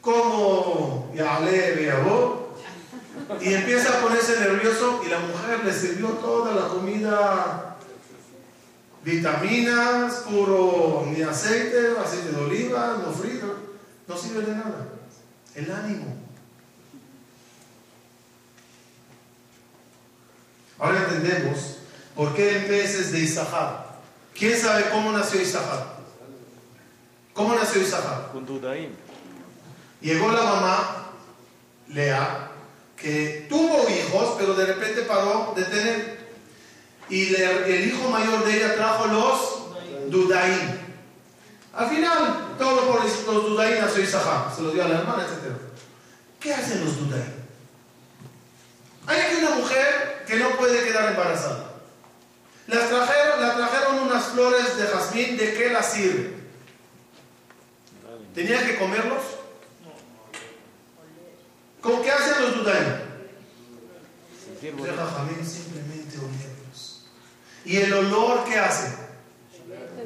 [0.01, 1.73] como ya le
[3.41, 7.77] y empieza a ponerse nervioso y la mujer le sirvió toda la comida,
[9.03, 13.55] vitaminas, puro ni aceite, aceite de oliva, no frito,
[14.07, 14.87] no sirve de nada.
[15.55, 16.17] El ánimo.
[20.79, 21.77] Ahora entendemos
[22.15, 23.99] por qué el pez es de Isahar.
[24.37, 25.92] ¿Quién sabe cómo nació Isahar?
[27.33, 28.31] ¿Cómo nació Isaac?
[28.31, 28.91] Con Dudaim.
[30.01, 31.11] Llegó la mamá,
[31.89, 32.51] Lea,
[32.95, 36.23] que tuvo hijos, pero de repente paró de tener.
[37.09, 40.79] Y el hijo mayor de ella trajo los Dudaim.
[41.73, 44.55] Al final, todo por los Dudaim nació Isaac.
[44.55, 45.55] Se los dio a la hermana, etc.
[46.39, 47.33] ¿Qué hacen los Dudaim?
[49.07, 51.71] Hay aquí una mujer que no puede quedar embarazada.
[52.67, 56.42] La trajeron, la trajeron unas flores de jazmín, ¿de qué la sirve?
[58.33, 59.21] ¿Tenía que comerlos?
[61.81, 63.13] ¿Con qué hacen los dudaim?
[65.45, 67.05] simplemente olerlos.
[67.65, 68.95] ¿Y el olor qué hace?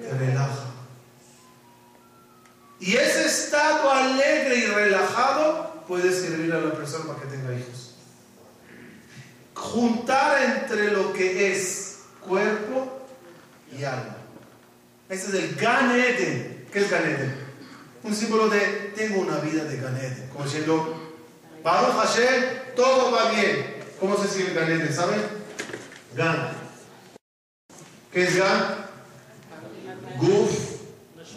[0.01, 0.65] Te relaja.
[2.79, 7.95] Y ese estado alegre y relajado puede servir a la persona para que tenga hijos.
[9.53, 13.07] Juntar entre lo que es cuerpo
[13.71, 14.17] y alma.
[15.09, 16.67] Este es el Gan Eden.
[16.71, 17.46] ¿Qué es Gan Eden?
[18.07, 20.29] Un símbolo de tengo una vida de Gan Eden.
[20.31, 20.95] Como diciendo,
[21.61, 23.83] Baruch Hashem, todo va bien.
[23.99, 24.93] ¿Cómo se escribe Gan Eden?
[24.93, 25.21] ¿Saben?
[26.15, 26.51] Gan.
[28.13, 28.77] ¿Qué es Gan?
[30.19, 30.51] Guf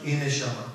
[0.04, 0.72] y Neshama.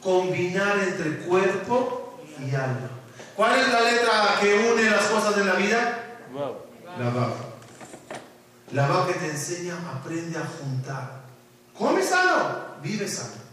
[0.00, 2.90] Combinar entre cuerpo y alma.
[3.34, 6.20] ¿Cuál es la letra que une las cosas de la vida?
[6.96, 7.34] La Vav.
[8.70, 11.22] La Vav que te enseña, aprende a juntar.
[11.76, 13.49] Come sano, vive sano.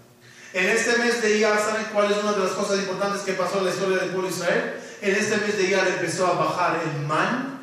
[0.53, 3.59] En este mes de Iyar, ¿saben cuál es una de las cosas importantes que pasó
[3.59, 4.73] en la historia del pueblo de Israel?
[5.01, 7.59] En este mes de Iyar empezó a bajar el man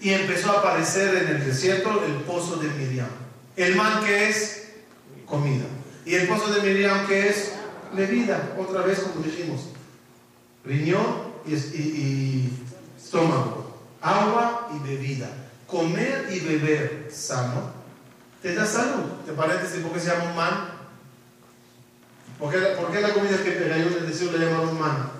[0.00, 3.08] y empezó a aparecer en el desierto el pozo de Miriam.
[3.56, 4.68] El man que es
[5.26, 5.64] comida.
[6.04, 7.52] Y el pozo de Miriam que es
[7.92, 9.62] bebida, otra vez como dijimos.
[10.64, 12.50] Riñón y,
[12.96, 13.80] estómago.
[14.00, 15.28] Agua y bebida.
[15.66, 17.72] Comer y beber sano
[18.42, 19.04] te da salud.
[19.24, 20.73] ¿Te parece por qué se llama un man?
[22.38, 25.10] ¿Por qué, por qué la comida que cayó en el desierto le llamaron man?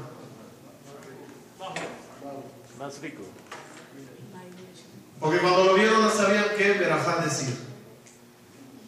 [2.78, 3.22] Más rico.
[5.20, 7.56] Porque cuando lo vieron no sabían qué verajá decir.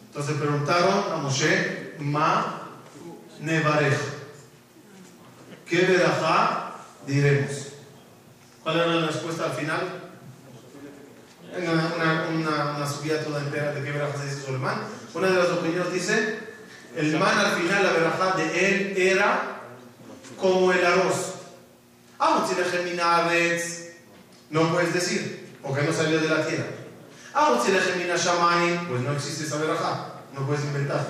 [0.07, 2.61] Entonces preguntaron a Moshe, Ma
[3.39, 3.97] Nevarej.
[5.65, 7.67] ¿Qué verajá diremos?
[8.63, 9.81] ¿Cuál era la respuesta al final?
[11.57, 14.81] Una, una, una, una subida toda entera de qué verajá se dice man.
[15.13, 16.46] Una de las opiniones dice,
[16.97, 19.61] el man al final, la verajá de él era
[20.35, 21.33] como el arroz.
[22.47, 22.55] Si
[24.49, 26.65] no puedes decir, porque no salió de la tierra.
[27.35, 27.61] Ah,
[28.87, 31.05] pues no existe esa verajá, no puedes inventar.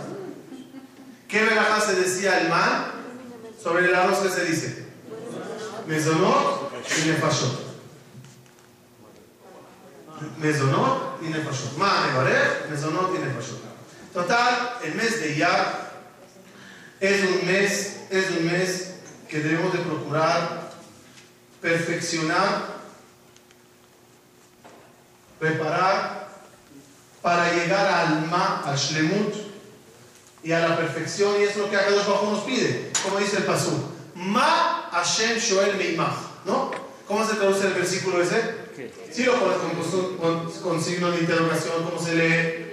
[1.29, 2.91] ¿Qué verajá se decía el man
[3.63, 4.87] sobre el arroz que se dice?
[5.87, 7.59] Mezonot y nefashot.
[10.37, 11.77] Mezonot y nefashot.
[11.77, 13.66] Ma nevarej, mezonot y nefashot.
[14.17, 15.91] Total, el mes de Iyar
[16.99, 18.93] es un mes, es un mes
[19.29, 20.71] que debemos de procurar
[21.61, 22.77] perfeccionar
[25.37, 26.29] preparar
[27.21, 29.35] para llegar al ma, al shlemut
[30.41, 33.43] y a la perfección y es lo que Akadosh Hu nos pide, como dice el
[33.43, 33.71] pasú,
[34.15, 36.71] ma Hashem shoel meimach, ¿no?
[37.07, 38.65] ¿Cómo se traduce el versículo ese?
[39.13, 42.63] Si lo pones con, con- con signo de interrogación, ¿cómo se lee?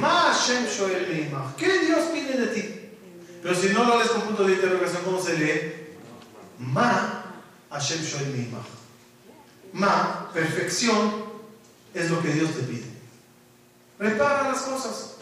[0.00, 1.30] Ma Hashem shoel.
[1.56, 2.90] ¿Qué Dios pide de ti?
[3.42, 5.96] Pero si no lo lees con punto de interrogación, ¿cómo se lee?
[6.58, 7.24] Ma
[7.70, 8.78] Hashem shoel meimach.
[9.72, 11.24] Ma, perfección,
[11.94, 12.86] es lo que Dios te pide.
[13.98, 15.14] Repara las cosas.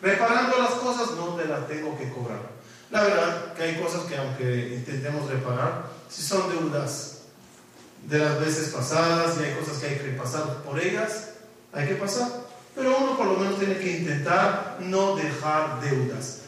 [0.00, 2.40] Reparando las cosas no te las tengo que cobrar.
[2.90, 7.18] La verdad que hay cosas que aunque intentemos reparar, si son deudas
[8.06, 11.30] de las veces pasadas y hay cosas que hay que pasar por ellas,
[11.72, 12.28] hay que pasar.
[12.74, 16.38] Pero uno por lo menos tiene que intentar no dejar deudas.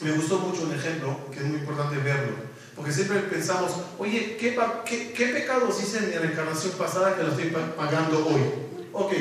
[0.00, 2.32] Me gustó mucho un ejemplo que es muy importante verlo.
[2.74, 4.50] Porque siempre pensamos, oye, ¿qué,
[5.28, 8.42] pecados hice en mi reencarnación pasada que lo estoy pa- pagando hoy?
[8.92, 9.12] Ok,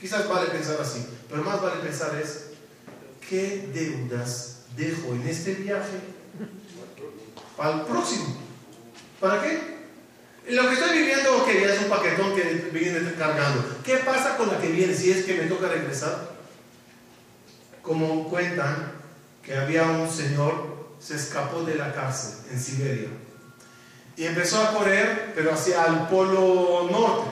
[0.00, 2.50] quizás vale pensar así, pero más vale pensar es,
[3.28, 5.98] ¿qué deudas dejo en este viaje
[7.56, 8.36] para el próximo?
[9.20, 9.73] ¿Para qué?
[10.48, 13.64] Lo que estoy viviendo, ok, ya es un paquetón que viene cargando.
[13.82, 16.34] ¿Qué pasa con la que viene si es que me toca regresar?
[17.80, 18.92] Como cuentan
[19.42, 23.08] que había un señor, se escapó de la cárcel en Siberia
[24.16, 27.30] y empezó a correr, pero hacia el polo norte.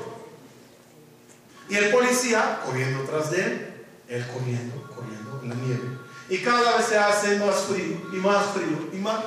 [1.68, 3.74] Y el policía corriendo tras de él,
[4.08, 5.98] él corriendo, corriendo en la nieve.
[6.28, 9.24] Y cada vez se hace más frío y más frío y más.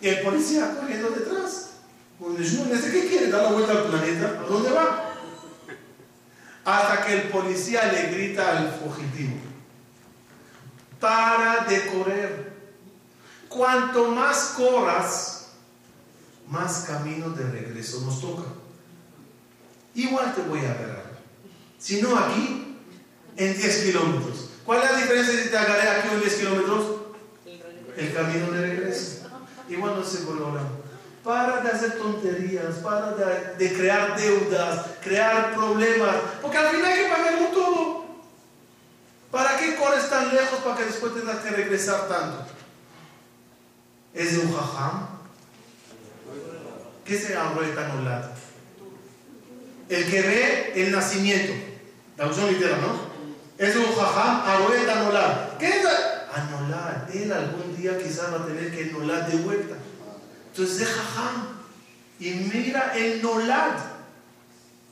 [0.00, 1.67] Y el policía corriendo detrás.
[2.20, 4.40] No sé qué quiere, dar la vuelta al planeta.
[4.40, 5.14] ¿A dónde va?
[6.64, 9.36] Hasta que el policía le grita al fugitivo:
[11.00, 12.58] Para de correr.
[13.48, 15.48] Cuanto más corras,
[16.48, 18.42] más camino de regreso nos toca.
[19.94, 21.12] Igual te voy a agarrar.
[21.78, 22.76] Si no aquí,
[23.36, 24.50] en 10 kilómetros.
[24.66, 26.86] ¿Cuál es la diferencia si te agarré aquí en 10 kilómetros?
[27.96, 29.28] El camino de regreso.
[29.68, 30.62] Igual no se valora.
[31.28, 37.10] Para de hacer tonterías, para de, crear deudas, crear problemas, porque al final hay que
[37.10, 38.06] pagarlo todo.
[39.30, 42.46] ¿Para qué corres tan lejos para que después tengas que regresar tanto?
[44.14, 45.06] ¿Es un jajam?
[47.04, 48.24] ¿Qué se llama etanolad?
[49.90, 51.52] El que ve el nacimiento.
[52.16, 53.00] La opción literal, ¿no?
[53.58, 55.58] Es un jajam, abuela anolad.
[55.58, 55.86] ¿Qué es
[56.34, 57.14] anolad?
[57.14, 59.74] Él algún día quizás va a tener que enolad de vuelta.
[60.58, 61.46] Entonces es jajam.
[62.18, 63.78] Y mira el nolad.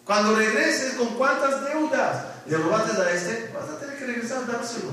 [0.05, 2.37] Cuando regreses, ¿con cuántas deudas?
[2.49, 4.93] le robaste a este, vas a tener que regresar a dárselo.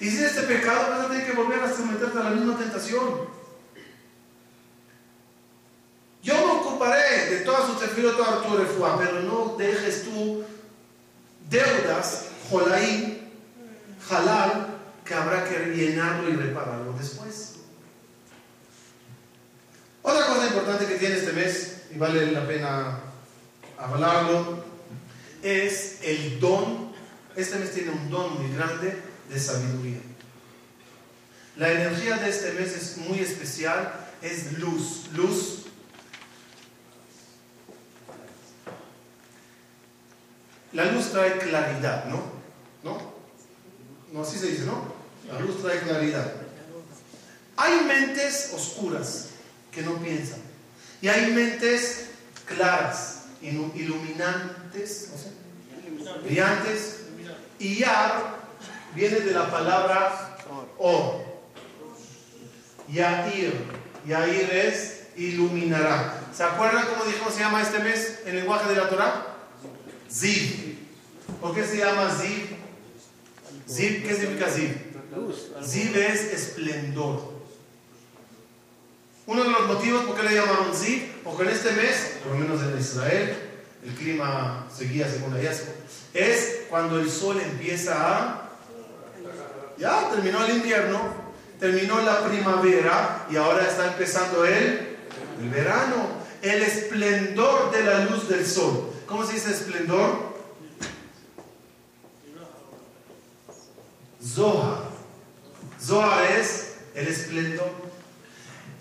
[0.00, 3.32] Y si este pecado, vas a tener que volver a someterte a la misma tentación.
[6.22, 10.42] Yo me ocuparé de toda su tefilo, toda tu refuá, pero no dejes tú
[11.48, 13.30] deudas, jolaí,
[14.10, 14.66] halal,
[15.04, 17.53] que habrá que rellenarlo y repararlo después.
[20.04, 23.00] Otra cosa importante que tiene este mes, y vale la pena
[23.78, 24.62] hablarlo,
[25.42, 26.92] es el don.
[27.34, 28.98] Este mes tiene un don muy grande
[29.30, 30.00] de sabiduría.
[31.56, 35.08] La energía de este mes es muy especial, es luz.
[35.14, 35.62] Luz.
[40.74, 42.20] La luz trae claridad, ¿no?
[42.82, 43.14] ¿No?
[44.12, 44.84] No, así se dice, ¿no?
[45.32, 46.30] La luz trae claridad.
[47.56, 49.30] Hay mentes oscuras
[49.74, 50.40] que no piensan.
[51.00, 52.10] Y hay mentes
[52.46, 57.00] claras, iluminantes, no sé, brillantes.
[57.58, 58.36] Y Yar
[58.94, 60.38] viene de la palabra
[60.78, 61.24] Or.
[62.88, 63.52] Yair.
[64.06, 66.20] Yair es iluminará.
[66.34, 69.26] ¿Se acuerdan cómo dijo se llama este mes en el lenguaje de la Torah?
[70.10, 70.78] Ziv.
[71.40, 72.56] ¿Por qué se llama Ziv?
[73.68, 74.76] Ziv, ¿qué significa Ziv?
[75.64, 77.33] Ziv es esplendor.
[79.26, 82.38] Uno de los motivos por qué le llamaron Ziv, porque en este mes, por lo
[82.38, 83.36] menos en Israel,
[83.84, 85.40] el clima seguía según la
[86.14, 88.50] es cuando el sol empieza a...
[89.76, 91.00] Ya, terminó el invierno,
[91.58, 94.96] terminó la primavera y ahora está empezando el,
[95.40, 96.06] el verano,
[96.42, 98.92] el esplendor de la luz del sol.
[99.06, 100.34] ¿Cómo se dice esplendor?
[104.24, 104.84] Zohar.
[105.80, 107.83] Zohar es el esplendor.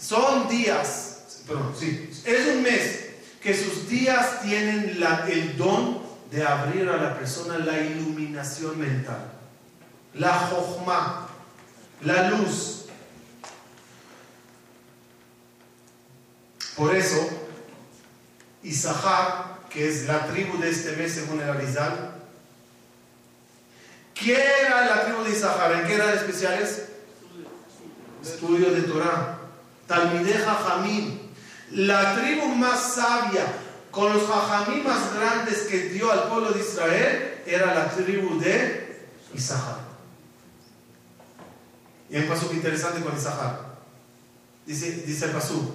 [0.04, 3.06] Son días, perdón, sí, es un mes
[3.42, 9.32] que sus días tienen el don de abrir a la persona la iluminación mental,
[10.16, 11.30] la jochma,
[12.02, 12.88] la luz.
[16.76, 17.26] Por eso,
[18.62, 22.16] Isahar, que es la tribu de este mes según el Arizal,
[24.14, 24.36] ¿qué
[24.66, 25.72] era la tribu de Isahar?
[25.72, 26.90] ¿En qué eran especiales?
[28.22, 29.43] Estudio de Torah.
[29.87, 31.19] Talmideja Jamim.
[31.73, 33.45] La tribu más sabia,
[33.91, 38.97] con los jajamí más grandes que dio al pueblo de Israel, era la tribu de
[39.35, 39.79] Isahar.
[42.11, 43.69] Y hay un paso interesante con Isahar.
[44.67, 45.75] Dice, dice el paso.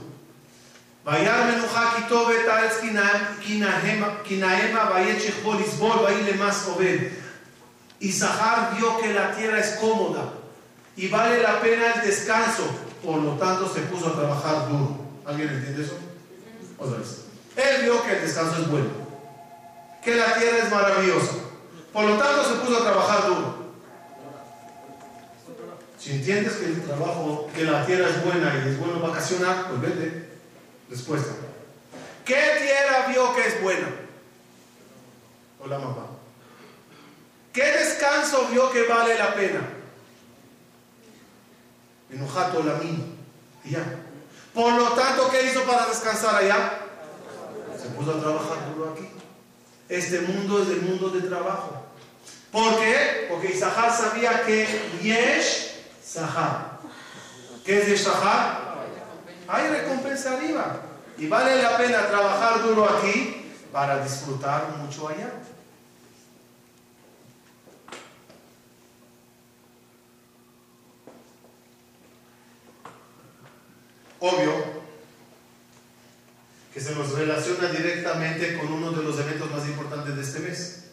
[1.05, 2.79] וירא מנוחה כי טוב את הארץ
[4.23, 6.97] כי נאמה ויית שכבו לסבול ויהי למס עובד.
[8.01, 10.33] Isahar vio que la tierra es cómoda
[10.97, 12.65] y vale la pena el descanso,
[13.04, 14.96] por lo tanto se puso a trabajar duro.
[15.24, 15.98] ¿Alguien entiende eso?
[16.78, 17.24] Otra vez.
[17.56, 18.88] Él vio que el descanso es bueno,
[20.02, 21.32] que la tierra es maravillosa,
[21.92, 23.58] por lo tanto se puso a trabajar duro.
[25.98, 29.80] Si entiendes que el trabajo, que la tierra es buena y es bueno vacacionar, pues
[29.80, 30.28] vete.
[30.88, 31.32] Respuesta.
[32.24, 33.88] ¿Qué tierra vio que es buena?
[35.60, 36.06] Hola mamá.
[37.52, 39.60] ¿Qué descanso vio que vale la pena?
[42.10, 43.04] Enojato la mina.
[43.64, 43.84] Ya.
[44.54, 46.80] Por lo tanto, ¿qué hizo para descansar allá?
[47.80, 49.08] Se puso a trabajar duro aquí.
[49.88, 51.82] Este mundo es el mundo de trabajo.
[52.50, 53.26] ¿Por qué?
[53.30, 54.66] Porque Isahar sabía que
[55.02, 56.78] Yesh Sahar.
[57.64, 58.68] ¿Qué es Yesh Sahar?
[59.46, 60.80] Hay recompensa arriba.
[61.18, 65.30] Y vale la pena trabajar duro aquí para disfrutar mucho allá.
[74.20, 74.78] Obvio
[76.72, 80.84] que se nos relaciona directamente con uno de los eventos más importantes de este mes,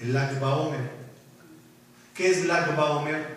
[0.00, 0.90] el Lag Baomer.
[2.14, 3.36] ¿Qué es Lag Baomer?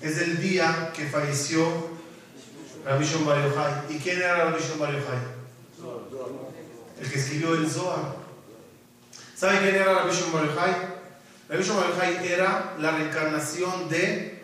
[0.00, 1.64] Es el día que falleció
[2.84, 3.84] Rabbi Shon Bar.
[3.88, 4.94] ¿Y quién era Rabbi Shon Bar?
[7.00, 8.16] El que escribió el Zohar.
[9.36, 10.74] ¿Saben quién era Rabbi Shon Bar Yochai?
[11.48, 14.42] Rabbi Shon Bar era la reencarnación de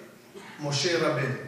[0.60, 1.47] Moshe Rabbeinu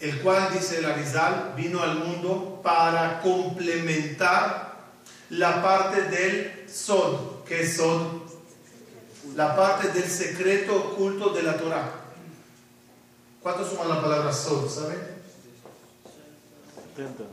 [0.00, 4.76] el cual, dice el Arizal, vino al mundo para complementar
[5.30, 7.44] la parte del Sod.
[7.44, 8.22] que es Sod?
[9.34, 11.90] La parte del secreto oculto de la Torah.
[13.42, 14.68] ¿Cuánto suma la palabra Sod?
[14.68, 14.98] ¿Saben?
[16.96, 17.24] 70.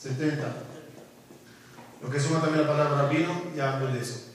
[0.00, 0.52] 70.
[2.02, 4.28] Lo que suma también la palabra vino, ya hablo de eso.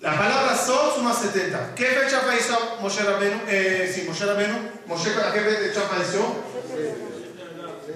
[0.00, 1.74] La palabra Sod suma 70.
[1.74, 3.42] ¿Qué fecha falleció Moshe Rabenu?
[3.46, 4.58] Eh, sí, Moshe Rabenu.
[4.92, 6.20] Moshe, ¿a qué fecha falleció?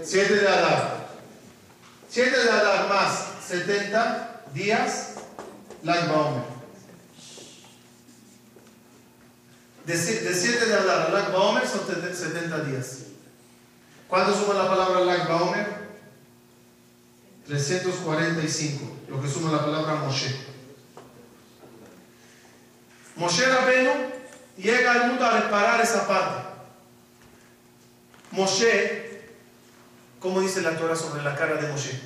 [0.02, 1.08] 7 de Adar.
[2.08, 5.16] 7 de Adar más 70 días,
[5.82, 6.44] Lag Baomer.
[9.84, 12.98] De 7 de Adar a Lag Baomer son 70 días.
[14.08, 15.66] ¿Cuándo suma la palabra Lag Baomer?
[17.46, 20.34] 345, lo que suma la palabra Moshe.
[23.16, 23.92] Moshe Rabenu
[24.56, 26.45] llega al mundo a reparar esa parte.
[28.36, 29.20] Moshe,
[30.20, 31.98] como dice la Torah sobre la cara de Moshe?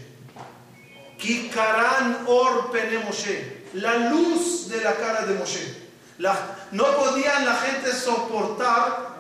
[1.19, 5.77] Kikaran or pene Moshe, la luz de la cara de Moshe.
[6.73, 9.11] no podían la gente soportar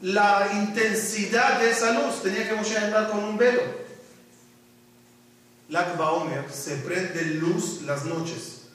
[0.00, 2.22] la intensidad de esa luz.
[2.22, 3.62] Tenía que Moshe andar con un velo.
[5.68, 8.68] Lag Baomer se prende luz las noches,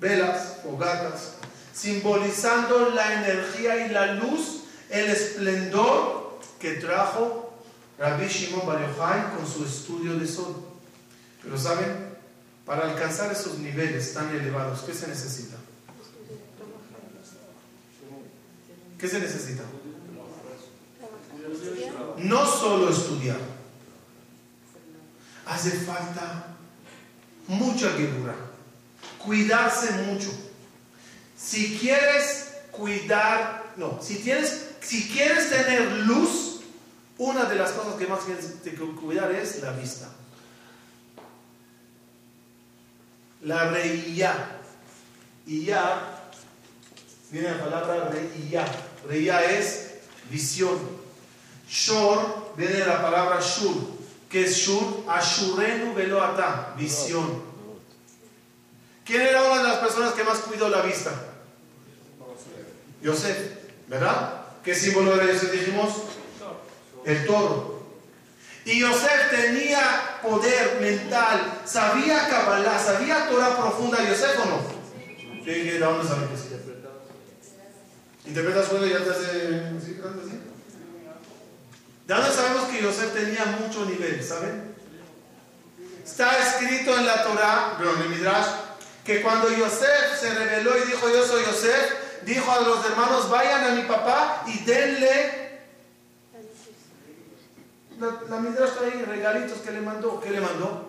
[0.00, 1.34] velas, fogatas,
[1.72, 4.59] simbolizando la energía y la luz,
[4.90, 7.54] el esplendor que trajo
[7.98, 10.54] Rabbi Shimon Bar Yochai con su estudio de sol.
[11.42, 12.10] Pero saben,
[12.66, 15.56] para alcanzar esos niveles tan elevados, ¿qué se necesita?
[18.98, 19.62] ¿Qué se necesita?
[22.18, 23.38] No solo estudiar
[25.46, 26.46] hace falta
[27.48, 28.34] mucha guerra,
[29.18, 30.30] cuidarse mucho.
[31.36, 36.60] Si quieres cuidar, no, si, tienes, si quieres tener luz,
[37.18, 40.08] una de las cosas que más tienes que cuidar es la vista.
[43.42, 44.58] La reía.
[45.46, 46.30] Y ya,
[47.30, 48.64] viene la palabra reía.
[49.08, 49.94] Reía es
[50.30, 50.78] visión.
[51.68, 54.00] Shor viene de la palabra shur
[54.30, 57.42] que es Shur, Ashurenu Veloata, visión.
[59.04, 61.10] ¿Quién era una de las personas que más cuidó la vista?
[63.02, 63.36] Yosef,
[63.88, 64.39] ¿verdad?
[64.64, 65.90] ¿Qué símbolo de Yosef dijimos?
[67.04, 67.80] El toro.
[68.64, 75.44] Y Yosef tenía poder mental, sabía Kabbalah, sabía Torah profunda, Yosef o no?
[75.44, 76.50] ¿De dónde sabe que sí?
[78.26, 79.26] ¿Interpretas y ya te hace
[79.78, 79.98] así?
[82.06, 84.22] ¿De dónde sabemos que Yosef tenía mucho nivel?
[84.22, 84.74] ¿Saben?
[86.04, 88.46] Está escrito en la Torah, pero en el Midrash,
[89.04, 91.92] que cuando Yosef se reveló y dijo yo soy Yosef,
[92.24, 95.40] dijo a los hermanos vayan a mi papá y denle
[98.00, 100.20] la, Midrash está ahí, regalitos que le mandó.
[100.20, 100.88] ¿Qué le mandó?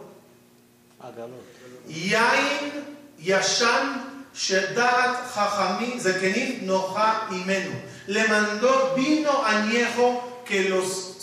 [1.87, 2.71] Yain
[3.19, 7.71] Yashan Shedat Chachamim Zekenim Noha Imenu.
[8.07, 11.17] Le mandó vino añejo que los,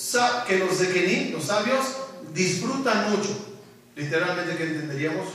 [0.46, 1.84] que los de los sabios,
[2.34, 3.30] disfrutan mucho.
[3.96, 5.26] Literalmente, ¿qué entenderíamos?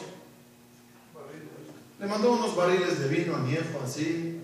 [1.99, 4.41] Le mandó unos barriles de vino añejo, así,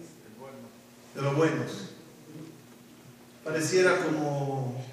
[1.16, 1.72] de los buenos.
[3.44, 4.84] Pareciera como,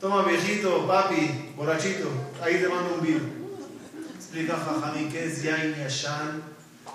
[0.00, 2.08] toma viejito, papi, borrachito,
[2.42, 3.20] ahí te mando un vino.
[4.16, 6.42] Explica Jajami que es Yain Yashan,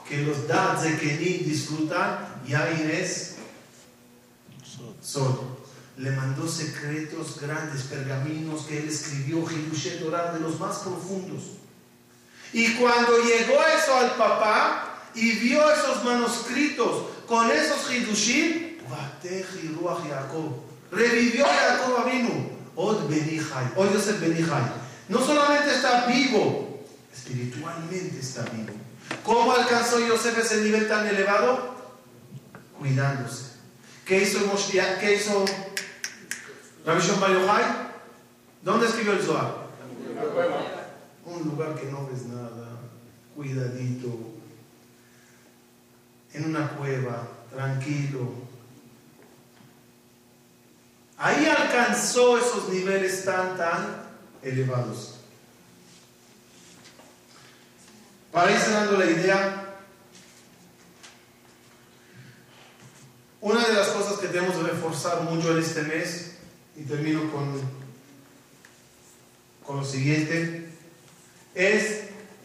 [0.07, 3.35] que los Dad Zekenim disfrutan, Yain es
[5.01, 5.55] sol
[5.97, 11.43] le mandó secretos grandes, pergaminos que él escribió, Hidushet Torah, de los más profundos.
[12.51, 18.77] Y cuando llegó eso al papá y vio esos manuscritos con esos Hidushim,
[20.91, 24.63] revivió Jacob vino, Od Benihai, Od Yosef Benihai.
[25.07, 28.73] No solamente está vivo, espiritualmente está vivo.
[29.23, 31.75] ¿Cómo alcanzó Yosef ese nivel tan elevado?
[32.79, 33.55] Cuidándose.
[34.05, 34.39] ¿Qué hizo,
[34.99, 35.45] ¿Qué hizo
[36.85, 37.55] Rabbi Shimon
[38.61, 39.65] ¿dónde escribió el Zohar?
[41.25, 42.79] Un lugar que no ves nada,
[43.35, 44.34] cuidadito,
[46.35, 48.33] en una cueva, tranquilo.
[51.17, 54.03] Ahí alcanzó esos niveles tan, tan
[54.41, 55.15] elevados.
[58.31, 59.77] Para irse dando la idea,
[63.39, 66.35] una de las cosas que tenemos que reforzar mucho en este mes
[66.75, 67.61] y termino con,
[69.65, 70.69] con lo siguiente,
[71.53, 72.01] es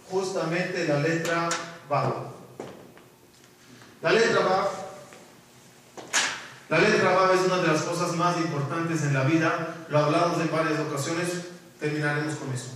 [0.08, 1.48] justamente la letra
[1.88, 2.29] Vav.
[4.02, 4.68] La letra Vav,
[6.68, 10.40] la letra Vav es una de las cosas más importantes en la vida, lo hablamos
[10.40, 11.28] en varias ocasiones,
[11.78, 12.70] terminaremos con eso.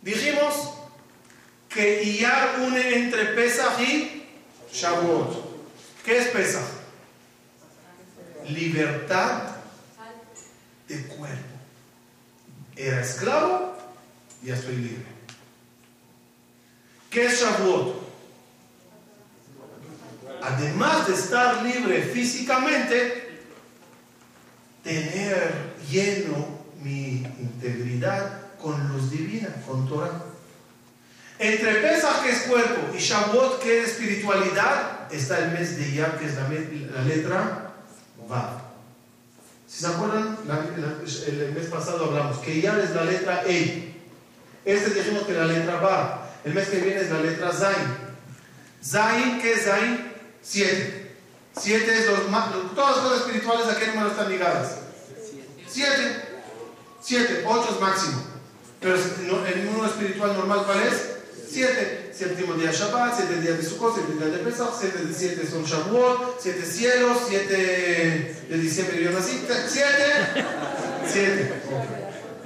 [0.00, 0.74] Dijimos
[1.68, 4.24] que Iyar une entre Pesach y
[4.72, 5.52] Shavuot.
[6.04, 6.82] ¿Qué es Pesach?
[8.48, 9.56] libertad
[10.88, 11.36] de cuerpo.
[12.76, 13.76] Era esclavo,
[14.42, 15.06] ya estoy libre.
[17.10, 18.01] ¿Qué es Shavuot?
[20.42, 23.38] Además de estar libre físicamente,
[24.82, 30.24] tener lleno mi integridad con luz divina, con Torah.
[31.38, 36.18] Entre Pesach, que es cuerpo, y Shavuot, que es espiritualidad, está el mes de Iyar,
[36.18, 37.72] que es la, letra
[38.28, 38.62] Vav.
[39.68, 40.38] Si se acuerdan,
[41.26, 43.94] el mes pasado hablamos que Iyar es la letra E.
[44.64, 46.22] Este dijimos que la letra Vav.
[46.44, 48.12] El mes que viene es la letra Zain.
[48.84, 50.11] Zain, ¿qué es Zain?
[50.42, 51.16] Siete.
[51.58, 54.76] Siete es los más, todas las cosas espirituales, ¿a qué número están ligadas?
[55.68, 56.22] Siete.
[57.00, 58.22] Siete, ocho es máximo.
[58.80, 61.12] Pero el número espiritual normal, ¿cuál es?
[61.50, 62.10] Siete.
[62.12, 65.64] Séptimo día Shabbat, siete días de Sukkot, siete días de Pesach, siete de siete son
[65.64, 70.44] Shavuot, siete cielos, siete de diciembre yo nací, siete,
[71.06, 71.52] siete.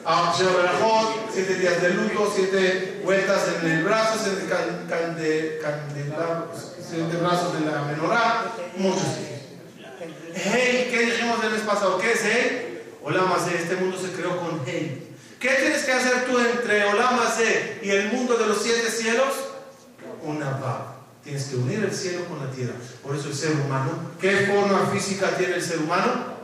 [0.05, 5.59] Ah, Sheva Berajot, siete días de luto, siete vueltas en el brazo, siete can- cande-
[5.63, 8.47] candelabros, siete brazos de la menorá,
[8.77, 9.05] muchos.
[10.35, 11.99] Hey, ¿qué dijimos el mes pasado?
[11.99, 12.83] ¿Qué es Hey?
[13.05, 15.15] Olamase, este mundo se creó con Hey.
[15.39, 19.29] ¿Qué tienes que hacer tú entre Olamase y el mundo de los siete cielos?
[20.25, 20.97] Una va.
[21.23, 22.75] Tienes que unir el cielo con la tierra.
[23.05, 23.91] Por eso el ser humano,
[24.21, 26.35] ¿qué forma física tiene el ser humano?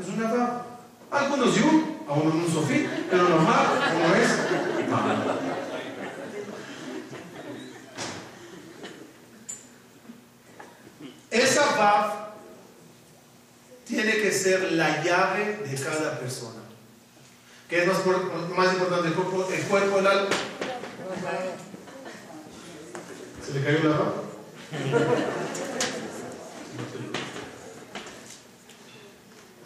[0.00, 0.66] Es una va.
[1.10, 3.66] Algunos yud, a uno un sofí, pero normal,
[3.96, 5.61] uno es va.
[11.32, 12.34] Esa va
[13.86, 16.60] tiene que ser la llave de cada persona.
[17.68, 18.04] ¿Qué es más,
[18.54, 20.28] más importante, el cuerpo, el el alma?
[23.46, 24.12] ¿Se le cayó la va?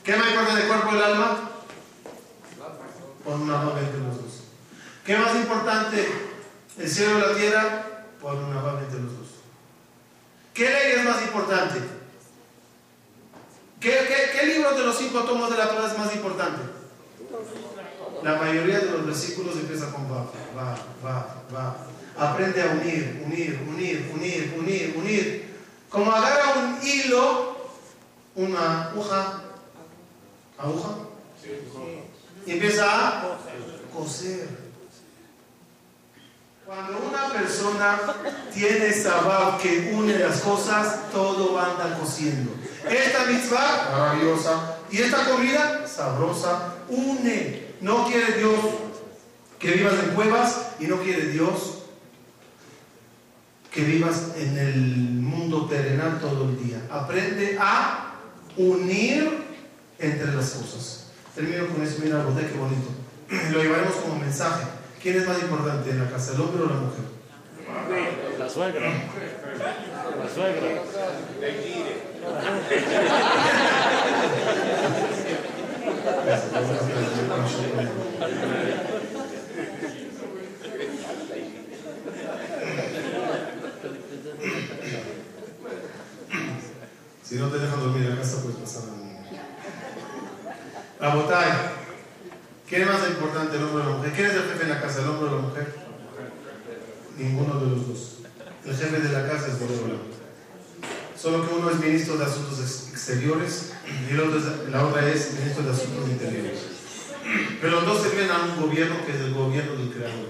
[0.04, 1.50] ¿Qué más importante, el cuerpo, el alma?
[3.24, 4.44] Pon una va entre los dos.
[5.04, 6.08] ¿Qué más importante,
[6.78, 7.86] el cielo y la tierra?
[8.22, 9.25] Pon una va entre los dos.
[10.56, 11.80] ¿Qué ley es más importante?
[13.78, 16.62] ¿Qué, qué, qué libro de los cinco tomos de la Torah es más importante?
[18.22, 20.24] La mayoría de los versículos empiezan con va,
[20.56, 21.76] va, va, va.
[22.18, 25.56] Aprende a unir, unir, unir, unir, unir, unir.
[25.90, 27.58] Como agarra un hilo,
[28.34, 29.42] una aguja,
[30.56, 30.88] aguja,
[32.46, 33.38] y empieza a
[33.94, 34.65] coser.
[36.66, 37.96] Cuando una persona
[38.52, 42.50] tiene sabab que une las cosas, todo anda cosiendo.
[42.84, 47.66] Esta mitzvah, maravillosa, y esta comida, sabrosa, une.
[47.80, 48.58] No quiere Dios
[49.60, 51.84] que vivas en cuevas y no quiere Dios
[53.70, 54.76] que vivas en el
[55.20, 56.82] mundo terrenal todo el día.
[56.90, 58.16] Aprende a
[58.56, 59.44] unir
[60.00, 61.06] entre las cosas.
[61.32, 62.88] Termino con eso, mira, qué bonito.
[63.52, 64.75] Lo llevaremos como mensaje.
[65.06, 67.04] ¿Quién es más importante en la casa, el hombre o la mujer?
[68.40, 68.90] La suegra.
[70.18, 70.82] La suegra.
[87.22, 88.82] Si no te dejan dormir en la casa, puedes pasar
[90.98, 91.75] a Rabotay,
[92.68, 94.12] ¿quién es más importante, el hombre o la mujer?
[94.12, 95.74] ¿Quién es el jefe en la casa, el hombre o la mujer?
[97.18, 98.12] Ninguno de los dos.
[98.64, 99.94] El jefe de la casa es Boreola.
[101.20, 103.72] Solo que uno es ministro de Asuntos Ex- Exteriores
[104.10, 104.14] y
[104.70, 106.58] la otra es ministro de Asuntos Interiores.
[107.60, 110.28] Pero los dos sirven a un gobierno que es el gobierno del Creador.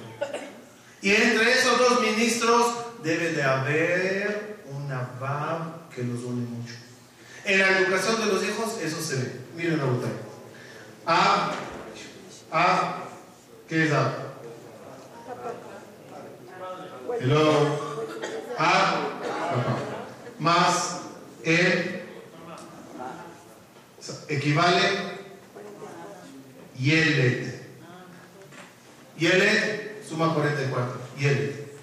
[1.02, 2.66] Y entre esos dos ministros
[3.02, 6.74] debe de haber una VAB que los une mucho.
[7.44, 9.32] En la educación de los hijos eso se ve.
[9.56, 10.12] Miren la botella.
[11.06, 11.52] A,
[12.58, 13.02] A,
[13.68, 14.14] ¿qué es A?
[17.20, 18.00] Hello.
[18.58, 19.10] A.
[20.38, 21.02] Más
[21.44, 22.02] el
[24.28, 24.80] equivale
[26.78, 27.62] Yelet.
[29.18, 31.00] Yelet suma 44.
[31.18, 31.78] Yelet.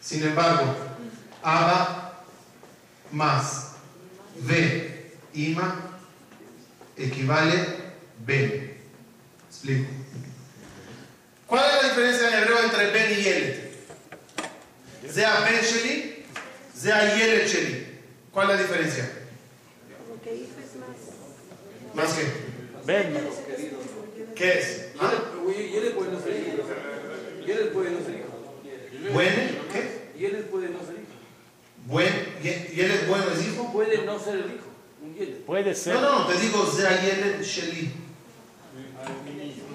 [0.00, 0.74] Sin embargo,
[1.44, 2.24] Abba
[3.12, 3.76] más
[4.42, 5.76] V, Ima,
[6.96, 7.92] equivale
[8.26, 8.69] Ben.
[9.60, 9.90] Explico.
[11.46, 13.74] ¿Cuál es la diferencia en hebreo entre Ben y Yelet?
[15.06, 16.24] Zea Ben Sheli,
[16.74, 17.86] Zea Yelet Sheli.
[18.32, 19.10] ¿Cuál es la diferencia?
[20.08, 20.96] Porque hijo es más.
[21.94, 22.24] Más que,
[22.86, 23.18] Ven.
[24.34, 24.86] ¿qué es?
[24.98, 25.12] ¿Ah?
[25.46, 26.62] Y él puede no ser hijo.
[27.74, 29.12] Puede no ser hijo.
[29.12, 29.34] ¿Buen?
[29.70, 30.10] ¿Qué?
[30.18, 31.84] Y él puede no ser hijo.
[31.84, 32.34] ¿Buen?
[32.42, 33.70] ¿Y y él es bueno, es hijo?
[33.70, 34.70] Puede no ser el hijo.
[35.02, 35.42] Un.
[35.44, 35.96] Puede ser.
[35.96, 37.92] No, no, te digo Zea Yelet Sheli.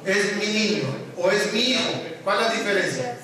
[0.05, 0.83] Es mi niño
[1.17, 1.91] o es mi hijo.
[2.23, 3.17] ¿Cuál es la diferencia?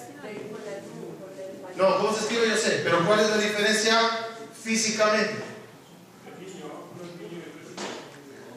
[1.76, 2.50] No, ¿cómo se escribe?
[2.50, 4.00] Yo sé, pero ¿cuál es la diferencia
[4.62, 5.36] físicamente?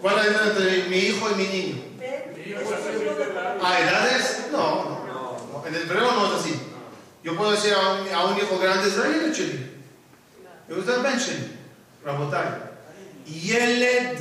[0.01, 1.83] ¿Cuál es la diferencia entre mi hijo y mi niño?
[3.63, 4.47] ¿A edades?
[4.53, 5.65] No, no.
[5.67, 6.61] En el hebreo no es así.
[7.23, 9.71] Yo puedo decir a un, a un hijo grande, Israel Cheli.
[10.69, 11.03] Me gusta.
[12.05, 12.45] Rabotai.
[13.27, 14.19] Yeled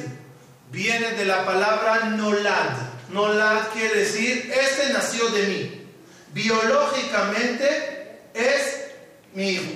[0.72, 2.93] viene de la palabra nolad.
[3.14, 5.88] Nolad quiere decir, este nació de mí.
[6.34, 8.88] Biológicamente es
[9.34, 9.72] mi hijo.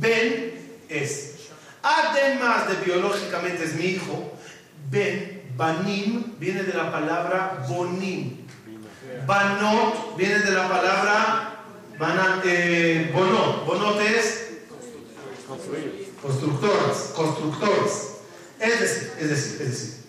[0.00, 1.34] Ben es.
[1.82, 4.32] Además de biológicamente es mi hijo,
[4.90, 8.46] Ben, Banim, viene de la palabra Bonim.
[9.26, 11.64] Banot viene de la palabra
[12.44, 13.66] eh, Bonot.
[13.66, 14.48] Bonot es
[15.46, 16.12] Construir.
[16.22, 18.08] constructoras, constructores.
[18.58, 19.99] Es decir, es decir, es decir,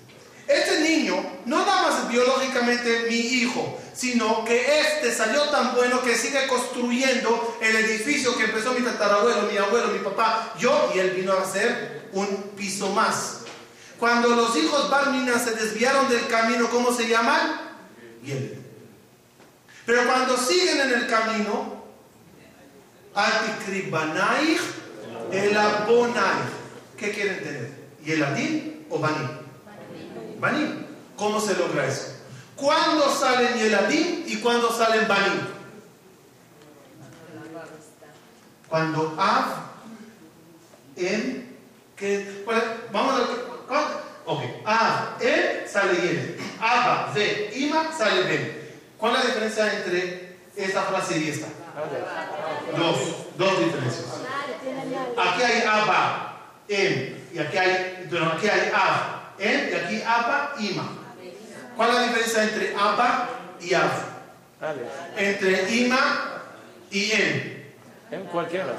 [0.53, 6.15] este niño no nada más biológicamente mi hijo, sino que este salió tan bueno que
[6.15, 11.11] sigue construyendo el edificio que empezó mi tatarabuelo, mi abuelo, mi papá, yo, y él
[11.11, 13.41] vino a hacer un piso más.
[13.99, 17.61] Cuando los hijos Barmina se desviaron del camino, ¿cómo se llaman?
[18.23, 18.57] Yeled.
[19.85, 21.83] Pero cuando siguen en el camino,
[23.13, 24.57] Atikribanai
[25.31, 26.61] Elabonai.
[26.97, 27.69] ¿Qué quieren tener?
[28.03, 29.40] ¿Yeladim o Banim?
[30.41, 30.85] Banim.
[31.15, 32.15] ¿Cómo se logra eso?
[32.55, 35.39] ¿Cuándo salen Yeladim y cuándo salen Banim?
[38.67, 39.45] Cuando Av,
[40.97, 41.45] Em,
[41.95, 42.43] que,
[42.91, 43.25] vamos a
[43.67, 43.83] ¿cuál?
[44.25, 46.39] Ok, Av, Em sale Yeled.
[46.59, 48.61] Abba, Ve, Ima sale Ben.
[48.97, 51.47] ¿Cuál es la diferencia entre esta frase y esta?
[52.77, 52.97] Dos,
[53.37, 54.05] dos diferencias.
[55.17, 56.37] Aquí hay Abba,
[56.67, 60.87] Em, y aquí hay, aquí hay Ab, Em, y aquí Abba, Ima.
[61.75, 63.29] ¿Cuál es la diferencia entre Abba
[63.59, 63.69] y?
[63.71, 64.81] Dale.
[65.17, 66.41] Entre Ima
[66.91, 67.63] y Em.
[68.11, 68.75] En cualquiera.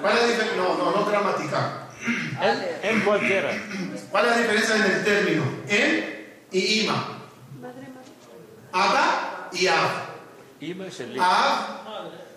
[0.00, 0.56] ¿Cuál es la diferencia?
[0.56, 1.88] No, no, no gramatical.
[2.40, 3.50] En, en cualquiera.
[4.10, 5.44] ¿Cuál es la diferencia en el término?
[5.68, 6.04] Em
[6.50, 7.18] y Ima.
[8.72, 9.90] Abba y Ab.
[10.60, 11.18] Ima Sheli.
[11.20, 11.82] Ab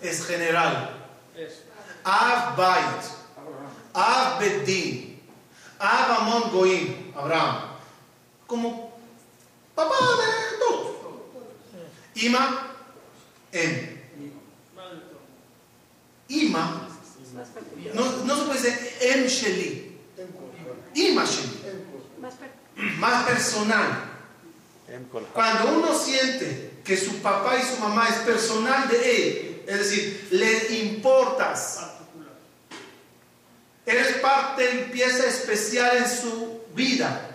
[0.01, 0.89] es general.
[2.03, 3.03] Ab Bait.
[3.93, 5.14] Ab Bedin.
[5.86, 7.11] Ab Amon Goim.
[7.15, 7.77] Abraham.
[8.47, 8.91] Como
[9.75, 10.88] papá de todos.
[12.15, 12.71] Ima.
[13.51, 13.95] Em.
[16.27, 16.88] Ima.
[17.93, 19.97] No, no se puede decir Em Sheli.
[20.95, 21.61] Ima Sheli.
[22.21, 22.51] Más per-
[22.97, 24.11] Más personal.
[24.88, 29.79] En Cuando uno siente que su papá y su mamá es personal de él, es
[29.79, 31.79] decir, le importas,
[33.86, 37.29] eres parte y pieza especial en su vida,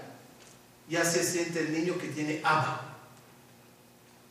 [0.88, 2.80] ya se siente el niño que tiene Abba.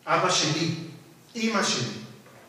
[0.06, 0.94] Abba Sheli,
[1.36, 2.06] Ima Sheli.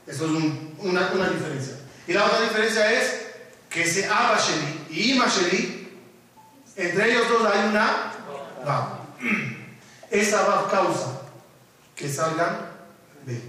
[0.07, 1.79] Eso es un- una, diferencia.
[2.07, 3.21] Y la otra diferencia es
[3.69, 5.89] que ese Abba Sheli y Ima Sheli,
[6.77, 8.13] entre ellos dos hay una
[8.65, 9.01] Vav.
[10.11, 11.23] Esa va causa
[11.95, 12.69] que salgan
[13.27, 13.41] de.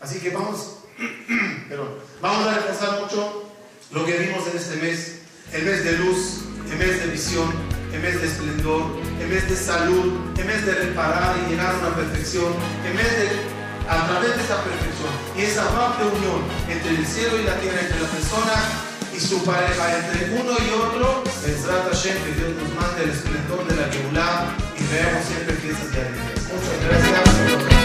[0.00, 0.76] Así que vamos,
[1.68, 3.50] perdón, vamos a reforzar mucho
[3.90, 5.15] lo que vimos en este mes,
[5.56, 6.40] en vez de luz,
[6.70, 7.50] en vez de visión,
[7.92, 8.82] en vez de esplendor,
[9.20, 12.52] en vez de salud, en vez de reparar y llegar a una perfección,
[12.84, 13.56] en vez de
[13.88, 17.80] a través de esa perfección y esa amable unión entre el cielo y la tierra,
[17.80, 18.52] entre la persona
[19.16, 23.66] y su pareja, entre uno y otro, Bezrat Hashem, que Dios nos mande el esplendor
[23.66, 26.34] de la Keulah y veamos siempre fiestas de alegría.
[26.52, 27.75] Muchas gracias.